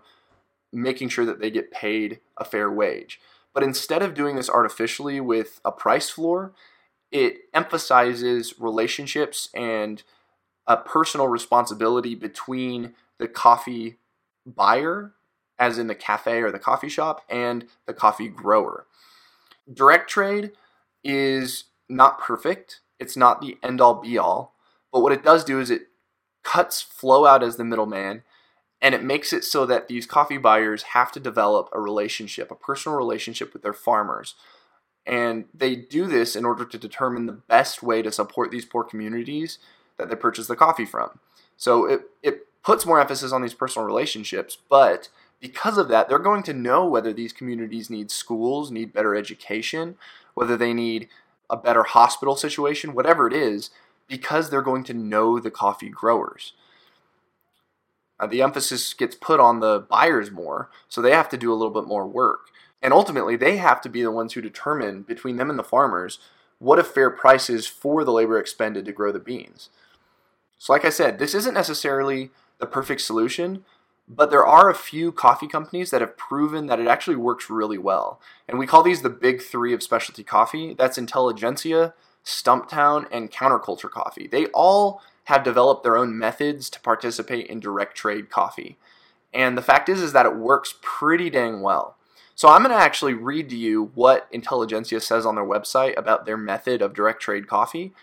making 0.74 1.10
sure 1.10 1.26
that 1.26 1.40
they 1.40 1.50
get 1.50 1.72
paid 1.72 2.20
a 2.38 2.44
fair 2.44 2.70
wage. 2.70 3.22
But 3.54 3.64
instead 3.64 4.02
of 4.02 4.14
doing 4.14 4.36
this 4.36 4.50
artificially 4.50 5.22
with 5.22 5.62
a 5.64 5.72
price 5.72 6.10
floor, 6.10 6.54
it 7.12 7.38
emphasizes 7.54 8.56
relationships 8.60 9.48
and 9.54 10.04
a 10.68 10.76
personal 10.76 11.30
responsibility 11.30 12.16
between 12.16 12.94
the 13.18 13.28
coffee 13.28 13.98
buyer, 14.46 15.14
as 15.58 15.78
in 15.78 15.88
the 15.88 15.96
cafe 15.96 16.42
or 16.42 16.52
the 16.52 16.60
coffee 16.60 16.90
shop, 16.90 17.24
and 17.30 17.68
the 17.86 17.94
coffee 17.94 18.28
grower. 18.28 18.86
Direct 19.72 20.10
trade 20.10 20.52
is 21.04 21.66
not 21.90 22.20
perfect, 22.20 22.82
it's 23.00 23.18
not 23.18 23.42
the 23.42 23.58
end 23.64 23.82
all 23.82 23.96
be 24.02 24.18
all, 24.18 24.56
but 24.92 25.02
what 25.02 25.12
it 25.12 25.24
does 25.24 25.44
do 25.44 25.60
is 25.60 25.70
it 25.70 25.88
cuts 26.44 26.82
FLO 26.82 27.26
out 27.26 27.44
as 27.44 27.58
the 27.58 27.64
middleman 27.64 28.24
and 28.82 28.94
it 28.94 29.04
makes 29.04 29.34
it 29.34 29.44
so 29.44 29.66
that 29.66 29.88
these 29.88 30.06
coffee 30.06 30.38
buyers 30.38 30.84
have 30.94 31.12
to 31.14 31.20
develop 31.20 31.70
a 31.74 31.80
relationship, 31.80 32.52
a 32.52 32.56
personal 32.56 32.98
relationship 32.98 33.52
with 33.52 33.64
their 33.64 33.74
farmers. 33.74 34.36
And 35.06 35.46
they 35.54 35.76
do 35.76 36.08
this 36.08 36.36
in 36.36 36.46
order 36.46 36.66
to 36.66 36.78
determine 36.78 37.26
the 37.26 37.32
best 37.34 37.82
way 37.82 38.02
to 38.02 38.12
support 38.12 38.52
these 38.52 38.66
poor 38.66 38.84
communities 38.84 39.60
that 39.98 40.10
they 40.10 40.16
purchase 40.16 40.48
the 40.48 40.56
coffee 40.56 40.86
from. 40.86 41.20
So 41.58 41.86
it, 41.86 42.02
it 42.22 42.48
puts 42.64 42.86
more 42.86 43.00
emphasis 43.00 43.32
on 43.32 43.42
these 43.42 43.54
personal 43.54 43.88
relationships, 43.88 44.58
but 44.70 45.10
because 45.40 45.78
of 45.78 45.88
that, 45.90 46.10
they're 46.10 46.20
going 46.20 46.44
to 46.44 46.54
know 46.54 46.86
whether 46.86 47.14
these 47.14 47.34
communities 47.34 47.90
need 47.90 48.10
schools, 48.12 48.72
need 48.72 48.94
better 48.94 49.16
education, 49.16 49.96
whether 50.34 50.58
they 50.58 50.74
need 50.74 51.08
a 51.50 51.58
better 51.58 51.84
hospital 51.84 52.36
situation, 52.36 52.94
whatever 52.94 53.28
it 53.28 53.34
is, 53.34 53.70
because 54.08 54.50
they're 54.50 54.62
going 54.62 54.84
to 54.86 54.94
know 54.94 55.40
the 55.40 55.52
coffee 55.52 55.90
growers. 55.90 56.54
Uh, 58.20 58.28
the 58.28 58.42
emphasis 58.42 58.94
gets 58.94 59.16
put 59.16 59.40
on 59.40 59.60
the 59.60 59.80
buyers 59.80 60.32
more, 60.32 60.70
so 60.88 61.02
they 61.02 61.12
have 61.12 61.30
to 61.30 61.38
do 61.38 61.52
a 61.52 61.56
little 61.56 61.74
bit 61.74 61.88
more 61.88 62.08
work. 62.08 62.48
And 62.82 62.94
ultimately, 62.94 63.36
they 63.36 63.58
have 63.58 63.82
to 63.82 63.90
be 63.90 64.02
the 64.02 64.12
ones 64.12 64.34
who 64.34 64.42
determine 64.42 65.02
between 65.02 65.38
them 65.38 65.50
and 65.50 65.60
the 65.60 65.64
farmers 65.64 66.20
what 66.60 66.80
a 66.80 66.84
fair 66.84 67.10
price 67.10 67.50
is 67.50 67.68
for 67.68 68.04
the 68.04 68.14
labor 68.14 68.40
expended 68.40 68.86
to 68.86 68.94
grow 68.94 69.12
the 69.12 69.20
beans. 69.20 69.70
So, 70.58 70.72
like 70.72 70.86
I 70.86 70.90
said, 70.90 71.20
this 71.20 71.36
isn't 71.36 71.54
necessarily 71.54 72.32
the 72.60 72.66
perfect 72.66 73.02
solution, 73.02 73.66
but 74.08 74.30
there 74.30 74.46
are 74.46 74.70
a 74.70 74.76
few 74.76 75.12
coffee 75.12 75.48
companies 75.48 75.92
that 75.92 76.02
have 76.02 76.18
proven 76.18 76.68
that 76.68 76.80
it 76.80 76.88
actually 76.88 77.16
works 77.16 77.50
really 77.50 77.78
well. 77.78 78.20
And 78.48 78.60
we 78.60 78.68
call 78.68 78.84
these 78.84 79.02
the 79.02 79.10
big 79.10 79.42
three 79.42 79.74
of 79.74 79.82
specialty 79.82 80.24
coffee. 80.24 80.74
That's 80.74 80.98
Intelligentsia, 80.98 81.94
Stumptown, 82.24 83.08
and 83.12 83.32
Counterculture 83.32 83.90
Coffee. 83.90 84.28
They 84.28 84.46
all 84.48 85.02
have 85.26 85.44
developed 85.44 85.84
their 85.84 85.98
own 85.98 86.18
methods 86.18 86.70
to 86.70 86.80
participate 86.82 87.48
in 87.48 87.60
direct 87.60 87.98
trade 87.98 88.30
coffee. 88.30 88.78
And 89.34 89.58
the 89.58 89.64
fact 89.64 89.90
is 89.90 90.02
is 90.02 90.14
that 90.14 90.28
it 90.28 90.36
works 90.36 90.76
pretty 90.82 91.30
dang 91.30 91.62
well. 91.62 91.98
So 92.36 92.50
I'm 92.50 92.64
going 92.64 92.76
to 92.76 92.84
actually 92.84 93.14
read 93.14 93.50
to 93.50 93.58
you 93.58 93.92
what 93.96 94.28
Intelligentsia 94.32 95.00
says 95.00 95.26
on 95.26 95.36
their 95.36 95.46
website 95.46 95.98
about 95.98 96.26
their 96.26 96.38
method 96.38 96.82
of 96.82 96.94
direct 96.94 97.22
trade 97.22 97.48
coffee 97.48 97.94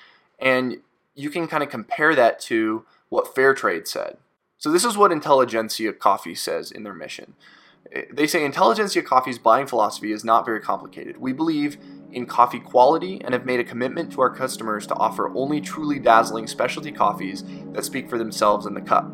and 0.42 0.78
you 1.14 1.30
can 1.30 1.46
kind 1.46 1.62
of 1.62 1.70
compare 1.70 2.14
that 2.14 2.40
to 2.40 2.84
what 3.08 3.34
Fairtrade 3.34 3.86
said. 3.86 4.16
So 4.62 4.70
this 4.70 4.84
is 4.84 4.96
what 4.96 5.10
Intelligentsia 5.10 5.92
Coffee 5.92 6.36
says 6.36 6.70
in 6.70 6.84
their 6.84 6.94
mission. 6.94 7.34
They 8.12 8.28
say 8.28 8.44
Intelligentsia 8.44 9.02
Coffee's 9.02 9.40
buying 9.40 9.66
philosophy 9.66 10.12
is 10.12 10.22
not 10.22 10.46
very 10.46 10.60
complicated. 10.60 11.16
We 11.16 11.32
believe 11.32 11.78
in 12.12 12.26
coffee 12.26 12.60
quality 12.60 13.20
and 13.24 13.34
have 13.34 13.44
made 13.44 13.58
a 13.58 13.64
commitment 13.64 14.12
to 14.12 14.20
our 14.20 14.32
customers 14.32 14.86
to 14.86 14.94
offer 14.94 15.34
only 15.34 15.60
truly 15.60 15.98
dazzling 15.98 16.46
specialty 16.46 16.92
coffees 16.92 17.42
that 17.72 17.84
speak 17.84 18.08
for 18.08 18.18
themselves 18.18 18.64
in 18.64 18.74
the 18.74 18.80
cup. 18.80 19.10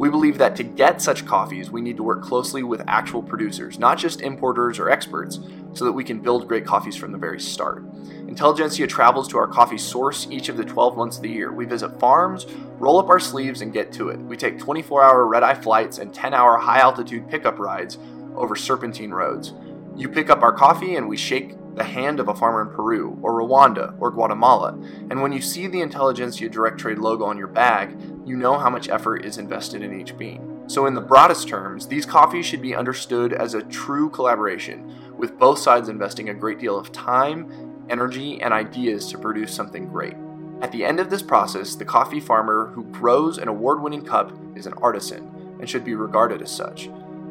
We 0.00 0.08
believe 0.08 0.38
that 0.38 0.56
to 0.56 0.62
get 0.62 1.02
such 1.02 1.26
coffees, 1.26 1.70
we 1.70 1.82
need 1.82 1.98
to 1.98 2.02
work 2.02 2.22
closely 2.22 2.62
with 2.62 2.82
actual 2.88 3.22
producers, 3.22 3.78
not 3.78 3.98
just 3.98 4.22
importers 4.22 4.78
or 4.78 4.88
experts, 4.88 5.40
so 5.74 5.84
that 5.84 5.92
we 5.92 6.04
can 6.04 6.20
build 6.20 6.48
great 6.48 6.64
coffees 6.64 6.96
from 6.96 7.12
the 7.12 7.18
very 7.18 7.38
start. 7.38 7.84
Intelligentsia 8.26 8.86
travels 8.86 9.28
to 9.28 9.36
our 9.36 9.46
coffee 9.46 9.76
source 9.76 10.26
each 10.30 10.48
of 10.48 10.56
the 10.56 10.64
12 10.64 10.96
months 10.96 11.18
of 11.18 11.22
the 11.22 11.28
year. 11.28 11.52
We 11.52 11.66
visit 11.66 12.00
farms, 12.00 12.46
roll 12.78 12.98
up 12.98 13.10
our 13.10 13.20
sleeves, 13.20 13.60
and 13.60 13.74
get 13.74 13.92
to 13.92 14.08
it. 14.08 14.18
We 14.20 14.38
take 14.38 14.58
24 14.58 15.04
hour 15.04 15.26
red 15.26 15.42
eye 15.42 15.52
flights 15.52 15.98
and 15.98 16.14
10 16.14 16.32
hour 16.32 16.56
high 16.56 16.78
altitude 16.78 17.28
pickup 17.28 17.58
rides 17.58 17.98
over 18.36 18.56
serpentine 18.56 19.10
roads. 19.10 19.52
You 19.96 20.08
pick 20.08 20.30
up 20.30 20.42
our 20.42 20.54
coffee 20.54 20.96
and 20.96 21.10
we 21.10 21.18
shake 21.18 21.56
the 21.80 21.84
hand 21.84 22.20
of 22.20 22.28
a 22.28 22.34
farmer 22.34 22.60
in 22.60 22.68
Peru, 22.68 23.18
or 23.22 23.40
Rwanda, 23.40 23.94
or 23.98 24.10
Guatemala, 24.10 24.78
and 25.08 25.22
when 25.22 25.32
you 25.32 25.40
see 25.40 25.66
the 25.66 25.80
Intelligentsia 25.80 26.50
Direct 26.50 26.76
Trade 26.76 26.98
logo 26.98 27.24
on 27.24 27.38
your 27.38 27.46
bag, 27.46 27.98
you 28.26 28.36
know 28.36 28.58
how 28.58 28.68
much 28.68 28.90
effort 28.90 29.24
is 29.24 29.38
invested 29.38 29.80
in 29.80 29.98
each 29.98 30.14
bean. 30.18 30.64
So, 30.66 30.84
in 30.84 30.92
the 30.92 31.00
broadest 31.00 31.48
terms, 31.48 31.86
these 31.86 32.04
coffees 32.04 32.44
should 32.44 32.60
be 32.60 32.76
understood 32.76 33.32
as 33.32 33.54
a 33.54 33.62
true 33.62 34.10
collaboration, 34.10 34.94
with 35.16 35.38
both 35.38 35.58
sides 35.58 35.88
investing 35.88 36.28
a 36.28 36.34
great 36.34 36.58
deal 36.58 36.78
of 36.78 36.92
time, 36.92 37.86
energy, 37.88 38.42
and 38.42 38.52
ideas 38.52 39.06
to 39.06 39.16
produce 39.16 39.54
something 39.54 39.88
great. 39.88 40.16
At 40.60 40.72
the 40.72 40.84
end 40.84 41.00
of 41.00 41.08
this 41.08 41.22
process, 41.22 41.76
the 41.76 41.86
coffee 41.86 42.20
farmer 42.20 42.72
who 42.74 42.84
grows 42.92 43.38
an 43.38 43.48
award 43.48 43.80
winning 43.80 44.04
cup 44.04 44.32
is 44.54 44.66
an 44.66 44.74
artisan 44.82 45.56
and 45.58 45.68
should 45.68 45.86
be 45.86 45.94
regarded 45.94 46.42
as 46.42 46.54
such. 46.54 46.90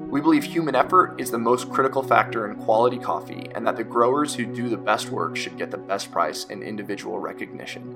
We 0.10 0.22
believe 0.22 0.44
human 0.44 0.74
effort 0.74 1.22
is 1.22 1.30
the 1.30 1.38
most 1.38 1.70
critical 1.70 2.02
factor 2.02 2.50
in 2.50 2.56
quality 2.64 2.98
coffee, 2.98 3.48
and 3.54 3.66
that 3.68 3.78
the 3.78 3.84
growers 3.84 4.34
who 4.34 4.46
do 4.46 4.68
the 4.68 4.76
best 4.76 5.12
work 5.12 5.38
should 5.38 5.56
get 5.56 5.70
the 5.70 5.78
best 5.78 6.12
price 6.12 6.48
and 6.50 6.64
individual 6.64 7.20
recognition. 7.20 7.96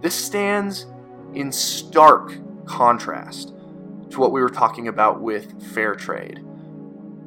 This 0.00 0.14
stands 0.14 0.86
in 1.34 1.50
stark 1.50 2.32
contrast 2.66 3.52
to 4.10 4.20
what 4.20 4.30
we 4.30 4.40
were 4.40 4.48
talking 4.48 4.86
about 4.86 5.20
with 5.20 5.74
fair 5.74 5.96
trade. 5.96 6.38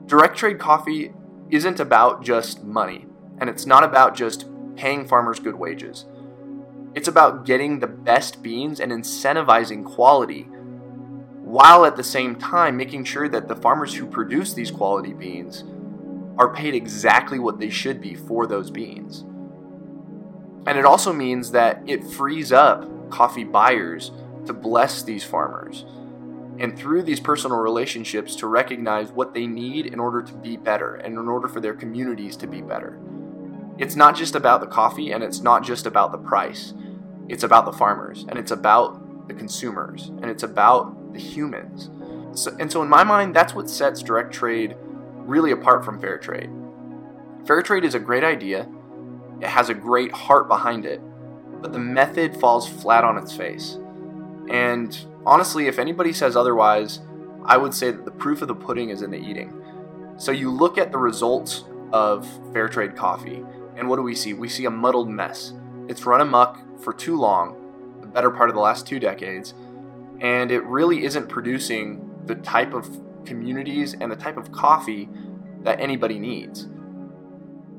Direct 0.06 0.38
trade 0.38 0.58
coffee 0.58 1.14
isn't 1.50 1.82
about 1.82 2.24
just 2.24 2.64
money, 2.64 3.06
and 3.40 3.50
it's 3.50 3.66
not 3.66 3.84
about 3.84 4.16
just 4.16 4.46
paying 4.78 5.06
farmers 5.06 5.40
good 5.40 5.56
wages. 5.56 6.06
It's 6.94 7.10
about 7.10 7.46
getting 7.46 7.80
the 7.80 7.88
best 7.88 8.42
beans 8.42 8.80
and 8.80 8.94
incentivizing 8.94 9.84
quality 9.84 10.48
while 11.56 11.86
at 11.86 11.96
the 11.96 12.04
same 12.04 12.36
time 12.36 12.76
making 12.76 13.06
sure 13.06 13.30
that 13.30 13.48
the 13.48 13.56
farmers 13.56 13.96
who 13.96 14.06
produce 14.06 14.54
these 14.54 14.70
quality 14.70 15.14
beans 15.14 15.64
are 16.38 16.54
paid 16.54 16.76
exactly 16.76 17.40
what 17.40 17.62
they 17.62 17.70
should 17.70 18.02
be 18.02 18.14
for 18.14 18.46
those 18.46 18.70
beans. 18.70 19.22
And 20.68 20.78
it 20.78 20.84
also 20.84 21.14
means 21.14 21.52
that 21.52 21.82
it 21.88 22.04
frees 22.04 22.52
up 22.52 23.10
coffee 23.10 23.46
buyers 23.46 24.12
to 24.46 24.52
bless 24.52 25.02
these 25.02 25.24
farmers 25.24 25.86
and 26.60 26.78
through 26.78 27.04
these 27.04 27.22
personal 27.22 27.60
relationships 27.60 28.36
to 28.36 28.48
recognize 28.48 29.14
what 29.14 29.34
they 29.34 29.48
need 29.48 29.86
in 29.86 29.98
order 29.98 30.22
to 30.22 30.34
be 30.34 30.58
better 30.58 30.96
and 30.96 31.14
in 31.14 31.30
order 31.30 31.48
for 31.48 31.62
their 31.62 31.74
communities 31.74 32.36
to 32.36 32.48
be 32.48 32.60
better. 32.60 33.00
It's 33.78 33.96
not 33.96 34.18
just 34.18 34.36
about 34.36 34.60
the 34.60 34.68
coffee 34.68 35.14
and 35.14 35.24
it's 35.24 35.40
not 35.40 35.64
just 35.64 35.86
about 35.86 36.12
the 36.12 36.18
price. 36.18 36.74
It's 37.30 37.46
about 37.46 37.64
the 37.64 37.72
farmers 37.72 38.26
and 38.28 38.38
it's 38.38 38.52
about 38.52 39.30
the 39.30 39.34
consumers 39.34 40.10
and 40.10 40.26
it's 40.26 40.44
about 40.44 41.05
the 41.16 41.22
humans. 41.22 41.90
So, 42.40 42.56
and 42.60 42.72
so, 42.72 42.82
in 42.82 42.90
my 42.90 43.04
mind, 43.04 43.36
that's 43.36 43.56
what 43.56 43.70
sets 43.70 44.04
direct 44.04 44.34
trade 44.34 44.76
really 45.16 45.52
apart 45.52 45.84
from 45.84 46.00
fair 46.00 46.18
trade. 46.18 46.50
Fair 47.46 47.62
trade 47.62 47.84
is 47.84 47.96
a 47.96 48.00
great 48.00 48.24
idea, 48.24 48.68
it 49.42 49.48
has 49.48 49.70
a 49.70 49.74
great 49.74 50.12
heart 50.12 50.48
behind 50.48 50.86
it, 50.86 51.02
but 51.62 51.74
the 51.74 51.80
method 51.80 52.36
falls 52.38 52.68
flat 52.68 53.04
on 53.04 53.18
its 53.18 53.36
face. 53.36 53.78
And 54.50 54.98
honestly, 55.26 55.68
if 55.68 55.80
anybody 55.80 56.14
says 56.14 56.36
otherwise, 56.36 57.02
I 57.46 57.58
would 57.58 57.74
say 57.74 57.92
that 57.92 58.06
the 58.06 58.12
proof 58.12 58.42
of 58.42 58.48
the 58.48 58.56
pudding 58.56 58.90
is 58.90 59.02
in 59.02 59.12
the 59.12 59.18
eating. 59.18 59.62
So 60.18 60.32
you 60.32 60.50
look 60.50 60.78
at 60.78 60.92
the 60.92 60.98
results 60.98 61.66
of 61.92 62.28
fair 62.54 62.68
trade 62.68 62.96
coffee, 62.96 63.44
and 63.76 63.90
what 63.90 63.98
do 63.98 64.02
we 64.02 64.16
see? 64.16 64.34
We 64.34 64.50
see 64.50 64.66
a 64.66 64.72
muddled 64.72 65.10
mess. 65.10 65.54
It's 65.88 66.06
run 66.06 66.22
amok 66.22 66.82
for 66.82 66.94
too 66.94 67.18
long, 67.18 68.00
the 68.02 68.08
better 68.08 68.32
part 68.32 68.50
of 68.50 68.56
the 68.56 68.62
last 68.62 68.88
two 68.88 69.00
decades, 69.00 69.54
and 70.22 70.52
it 70.52 70.64
really 70.64 71.04
isn't 71.04 71.30
producing 71.30 72.10
the 72.26 72.36
type 72.36 72.74
of 72.74 73.02
communities 73.26 73.96
and 74.00 74.12
the 74.12 74.16
type 74.16 74.38
of 74.38 74.52
coffee 74.52 75.10
that 75.64 75.80
anybody 75.80 76.20
needs. 76.20 76.68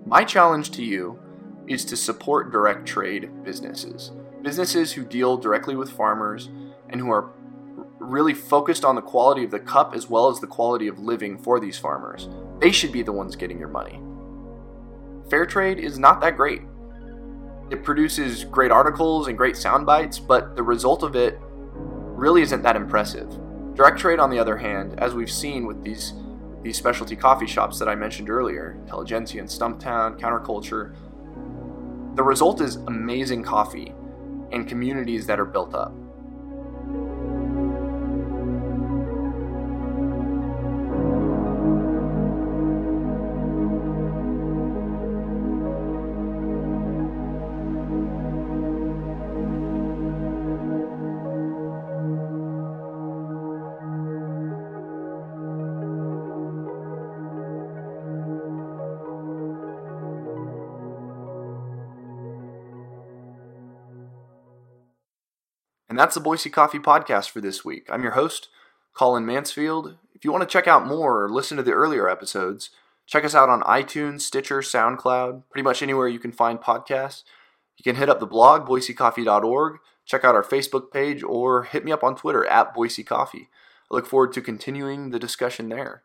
My 0.05 0.25
challenge 0.25 0.71
to 0.73 0.85
you 0.85 1.19
is 1.67 1.85
to 1.87 1.97
support 1.97 2.53
direct 2.53 2.87
trade 2.87 3.43
businesses, 3.43 4.13
businesses 4.43 4.93
who 4.93 5.05
deal 5.05 5.37
directly 5.37 5.75
with 5.75 5.91
farmers 5.91 6.49
and 6.89 7.01
who 7.01 7.11
are 7.11 7.33
really 7.99 8.35
focused 8.35 8.85
on 8.85 8.95
the 8.95 9.03
quality 9.03 9.45
of 9.45 9.51
the 9.51 9.59
cup 9.59 9.95
as 9.95 10.09
well 10.09 10.29
as 10.29 10.41
the 10.41 10.47
quality 10.47 10.87
of 10.87 10.99
living 10.99 11.39
for 11.39 11.59
these 11.59 11.79
farmers. 11.79 12.29
They 12.61 12.71
should 12.71 12.93
be 12.93 13.03
the 13.03 13.13
ones 13.13 13.35
getting 13.35 13.59
your 13.59 13.69
money. 13.69 14.01
Fair 15.29 15.45
trade 15.45 15.81
is 15.81 15.99
not 15.99 16.21
that 16.21 16.37
great. 16.37 16.63
It 17.71 17.83
produces 17.83 18.45
great 18.45 18.71
articles 18.71 19.27
and 19.27 19.37
great 19.37 19.57
sound 19.57 19.87
bites, 19.87 20.21
but 20.21 20.55
the 20.55 20.63
result 20.63 21.03
of 21.03 21.17
it 21.17 21.41
really 22.17 22.43
isn't 22.43 22.63
that 22.63 22.77
impressive. 22.77 23.29
Direct 23.75 23.99
trade, 23.99 24.19
on 24.19 24.31
the 24.31 24.39
other 24.39 24.57
hand, 24.57 24.99
as 24.99 25.15
we've 25.15 25.31
seen 25.31 25.67
with 25.67 25.83
these 25.83 26.15
these 26.63 26.77
specialty 26.77 27.15
coffee 27.15 27.47
shops 27.47 27.79
that 27.79 27.89
I 27.89 27.95
mentioned 27.95 28.29
earlier, 28.29 28.77
Intelligentsia 28.81 29.39
and 29.39 29.49
Stumptown, 29.49 30.19
Counterculture, 30.19 30.97
the 32.17 32.25
result 32.25 32.61
is 32.61 32.77
amazing 32.77 33.45
coffee 33.45 33.95
and 34.51 34.67
communities 34.67 35.27
that 35.27 35.39
are 35.39 35.45
built 35.45 35.75
up. 35.75 35.95
And 65.97 66.01
that's 66.03 66.15
the 66.15 66.21
Boise 66.21 66.51
Coffee 66.51 66.79
Podcast 66.79 67.31
for 67.31 67.41
this 67.41 67.65
week. 67.65 67.87
I'm 67.89 68.03
your 68.03 68.13
host, 68.13 68.51
Colin 68.93 69.25
Mansfield. 69.25 69.97
If 70.15 70.27
you 70.27 70.31
want 70.31 70.43
to 70.43 70.47
check 70.47 70.69
out 70.69 70.87
more 70.87 71.25
or 71.25 71.31
listen 71.31 71.57
to 71.57 71.63
the 71.63 71.73
earlier 71.73 72.07
episodes, 72.07 72.69
check 73.07 73.25
us 73.25 73.35
out 73.35 73.49
on 73.49 73.63
iTunes, 73.63 74.21
Stitcher, 74.21 74.61
SoundCloud, 74.61 75.45
pretty 75.51 75.65
much 75.65 75.83
anywhere 75.83 76.07
you 76.07 76.19
can 76.19 76.33
find 76.33 76.61
podcasts. 76.61 77.23
You 77.79 77.83
can 77.83 77.97
hit 77.97 78.11
up 78.11 78.21
the 78.21 78.27
blog, 78.27 78.69
boisecoffee.org, 78.69 79.79
check 80.05 80.23
out 80.23 80.35
our 80.35 80.43
Facebook 80.43 80.93
page, 80.93 81.23
or 81.23 81.63
hit 81.63 81.83
me 81.83 81.93
up 81.93 82.05
on 82.05 82.15
Twitter 82.15 82.45
at 82.45 82.75
Boise 82.75 83.03
Coffee. 83.03 83.49
I 83.91 83.95
look 83.95 84.05
forward 84.05 84.35
to 84.35 84.43
continuing 84.43 85.13
the 85.13 85.19
discussion 85.19 85.71
there. 85.71 86.03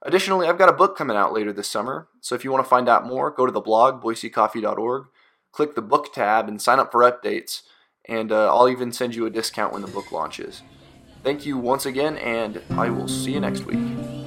Additionally, 0.00 0.48
I've 0.48 0.56
got 0.56 0.70
a 0.70 0.72
book 0.72 0.96
coming 0.96 1.18
out 1.18 1.34
later 1.34 1.52
this 1.52 1.68
summer, 1.68 2.08
so 2.22 2.34
if 2.34 2.42
you 2.42 2.50
want 2.50 2.64
to 2.64 2.70
find 2.70 2.88
out 2.88 3.06
more, 3.06 3.30
go 3.30 3.44
to 3.44 3.52
the 3.52 3.60
blog, 3.60 4.02
boisecoffee.org, 4.02 5.08
click 5.52 5.74
the 5.74 5.82
book 5.82 6.14
tab, 6.14 6.48
and 6.48 6.62
sign 6.62 6.78
up 6.78 6.90
for 6.90 7.02
updates 7.02 7.60
and 8.08 8.32
uh, 8.32 8.54
I'll 8.54 8.68
even 8.68 8.92
send 8.92 9.14
you 9.14 9.26
a 9.26 9.30
discount 9.30 9.72
when 9.72 9.82
the 9.82 9.88
book 9.88 10.12
launches. 10.12 10.62
Thank 11.22 11.44
you 11.44 11.58
once 11.58 11.86
again, 11.86 12.16
and 12.18 12.62
I 12.70 12.90
will 12.90 13.08
see 13.08 13.32
you 13.32 13.40
next 13.40 13.64
week. 13.66 14.25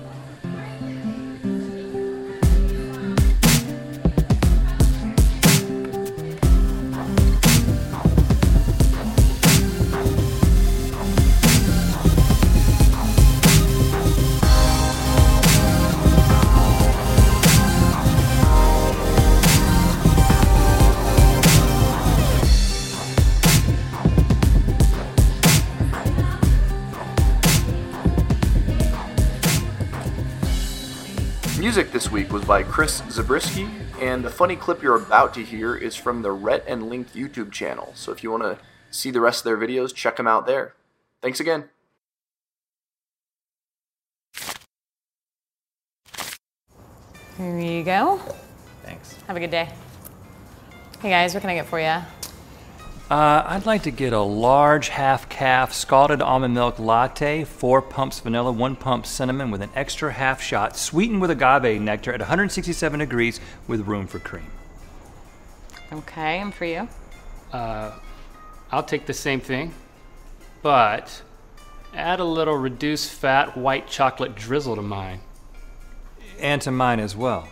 Music 31.60 31.92
this 31.92 32.10
week 32.10 32.32
was 32.32 32.46
by 32.46 32.64
Chris 32.64 33.04
Zabriskie, 33.10 33.68
and 34.00 34.24
the 34.24 34.30
funny 34.30 34.56
clip 34.56 34.82
you're 34.82 34.96
about 34.96 35.34
to 35.34 35.44
hear 35.44 35.76
is 35.76 35.94
from 35.94 36.22
the 36.22 36.32
Rhett 36.32 36.64
and 36.66 36.90
Link 36.90 37.12
YouTube 37.12 37.52
channel. 37.52 37.92
So 37.96 38.14
if 38.14 38.24
you 38.24 38.32
want 38.32 38.44
to 38.44 38.58
see 38.92 39.12
the 39.12 39.20
rest 39.20 39.42
of 39.42 39.44
their 39.44 39.58
videos, 39.58 39.94
check 39.94 40.16
them 40.16 40.26
out 40.26 40.46
there. 40.46 40.74
Thanks 41.22 41.42
again. 41.42 41.66
Here 47.38 47.60
you 47.60 47.84
go. 47.84 48.22
Thanks. 48.84 49.22
Have 49.28 49.36
a 49.36 49.42
good 49.42 49.52
day. 49.52 49.68
Hey 51.02 51.10
guys, 51.10 51.34
what 51.34 51.42
can 51.42 51.50
I 51.50 51.56
get 51.56 51.66
for 51.66 51.82
you? 51.82 52.00
Uh, 53.10 53.44
I'd 53.44 53.66
like 53.66 53.82
to 53.84 53.92
get 53.92 54.14
a 54.14 54.22
large 54.22 54.90
half 54.90 55.28
caff 55.30 55.74
scalded 55.74 56.22
almond 56.22 56.54
milk 56.54 56.78
latte, 56.78 57.44
four 57.44 57.82
pumps 57.82 58.20
vanilla, 58.20 58.52
one 58.52 58.76
pump 58.76 59.08
cinnamon 59.08 59.50
with 59.50 59.64
an 59.64 59.72
extra 59.74 60.14
half 60.14 60.40
shot, 60.40 60.78
sweetened 60.78 61.20
with 61.20 61.32
agave 61.32 61.82
nectar 61.82 62.14
at 62.14 62.20
167 62.20 63.00
degrees 63.00 63.40
with 63.68 63.88
room 63.88 64.06
for 64.06 64.20
cream. 64.20 64.46
Okay, 65.92 66.38
and 66.38 66.54
for 66.54 66.66
you? 66.66 66.88
I'll 67.52 68.84
take 68.86 69.08
the 69.08 69.14
same 69.16 69.40
thing, 69.40 69.74
but 70.62 71.24
add 71.96 72.20
a 72.20 72.24
little 72.24 72.58
reduced 72.58 73.12
fat 73.12 73.58
white 73.58 73.88
chocolate 73.88 74.36
drizzle 74.36 74.76
to 74.76 74.84
mine. 74.84 75.22
And 76.40 76.62
to 76.62 76.70
mine 76.70 77.00
as 77.00 77.16
well. 77.16 77.48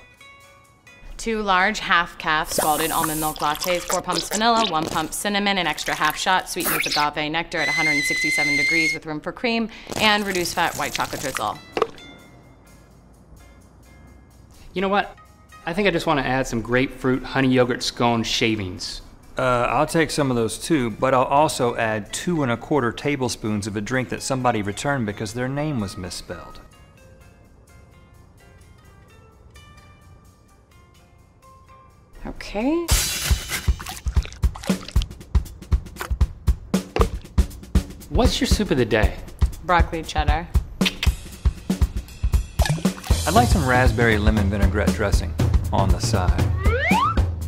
Two 1.18 1.42
large 1.42 1.80
half 1.80 2.16
caff 2.20 2.54
scalded 2.54 2.92
almond 2.92 3.20
milk 3.20 3.38
lattes, 3.38 3.82
four 3.82 4.04
pumps 4.04 4.30
vanilla, 4.30 4.70
one 4.70 4.86
pump 4.86 5.12
cinnamon, 5.12 5.58
an 5.58 5.66
extra 5.66 5.96
half 5.96 6.16
shot, 6.16 6.48
sweetened 6.48 6.76
with 6.76 6.86
agave 6.86 7.32
nectar 7.32 7.58
at 7.58 7.68
167 7.68 8.56
degrees 8.56 8.94
with 8.94 9.04
room 9.08 9.20
for 9.20 9.32
cream, 9.32 9.68
and 10.00 10.26
reduced 10.28 10.54
fat 10.54 10.76
white 10.76 10.94
chocolate 10.94 11.22
drizzle. 11.22 11.58
You 14.74 14.82
know 14.82 14.90
what? 14.90 15.18
I 15.66 15.74
think 15.74 15.88
I 15.88 15.92
just 15.92 16.06
want 16.06 16.20
to 16.20 16.26
add 16.26 16.46
some 16.46 16.62
grapefruit 16.62 17.24
honey 17.24 17.50
yogurt 17.50 17.82
scone 17.82 18.22
shavings. 18.22 19.02
Uh, 19.38 19.68
I'll 19.70 19.88
take 19.88 20.12
some 20.12 20.30
of 20.30 20.38
those 20.38 20.60
too, 20.60 20.92
but 20.92 21.16
I'll 21.16 21.24
also 21.24 21.76
add 21.76 22.14
two 22.14 22.44
and 22.44 22.52
a 22.52 22.58
quarter 22.58 22.92
tablespoons 22.92 23.66
of 23.66 23.76
a 23.76 23.82
drink 23.82 24.10
that 24.10 24.22
somebody 24.22 24.62
returned 24.62 25.08
because 25.08 25.34
their 25.34 25.48
name 25.48 25.80
was 25.80 25.98
misspelled. 25.98 26.60
Okay. 32.48 32.88
What's 38.08 38.40
your 38.40 38.48
soup 38.48 38.72
of 38.72 38.78
the 38.78 38.86
day? 38.86 39.18
Broccoli 39.66 40.02
cheddar. 40.02 40.48
I'd 40.80 40.94
like 43.34 43.50
some 43.50 43.68
raspberry 43.68 44.18
lemon 44.18 44.50
vinaigrette 44.50 44.94
dressing 44.94 45.36
on 45.74 45.90
the 45.90 46.00
side. 46.00 46.42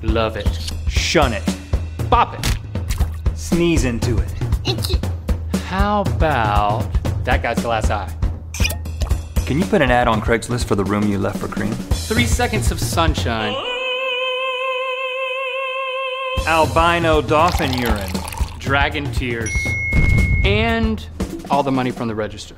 Love 0.04 0.36
it. 0.36 0.50
Shun 0.90 1.32
it. 1.32 1.44
Bop 2.10 2.38
it. 2.38 2.58
Sneeze 3.38 3.86
into 3.86 4.18
it. 4.18 4.34
How 5.68 6.02
about 6.02 6.92
that 7.24 7.42
guy's 7.42 7.62
glass 7.62 7.90
eye? 7.90 8.14
Can 9.46 9.60
you 9.60 9.66
put 9.66 9.82
an 9.82 9.92
ad 9.92 10.10
on 10.10 10.20
Craigslist 10.20 10.66
for 10.66 10.76
the 10.76 10.84
room 10.84 11.08
you 11.08 11.20
left 11.20 11.40
for 11.40 11.48
cream? 11.48 11.72
Three 11.72 12.26
seconds 12.26 12.70
of 12.70 12.82
sunshine. 12.82 13.56
Albino 16.50 17.22
dolphin 17.22 17.72
urine. 17.78 18.12
dragon 18.58 19.06
tears, 19.12 19.54
and 20.44 21.08
all 21.52 21.62
the 21.62 21.72
money 21.72 21.92
from 21.92 22.08
the 22.08 22.16
register. 22.16 22.56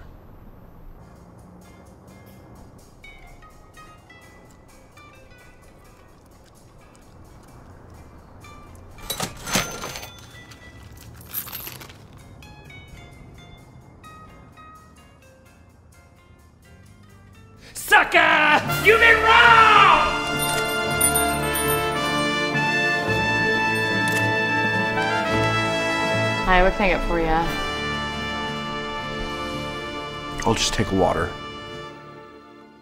I'll 30.51 30.55
just 30.55 30.73
take 30.73 30.91
a 30.91 30.95
water. 30.95 31.29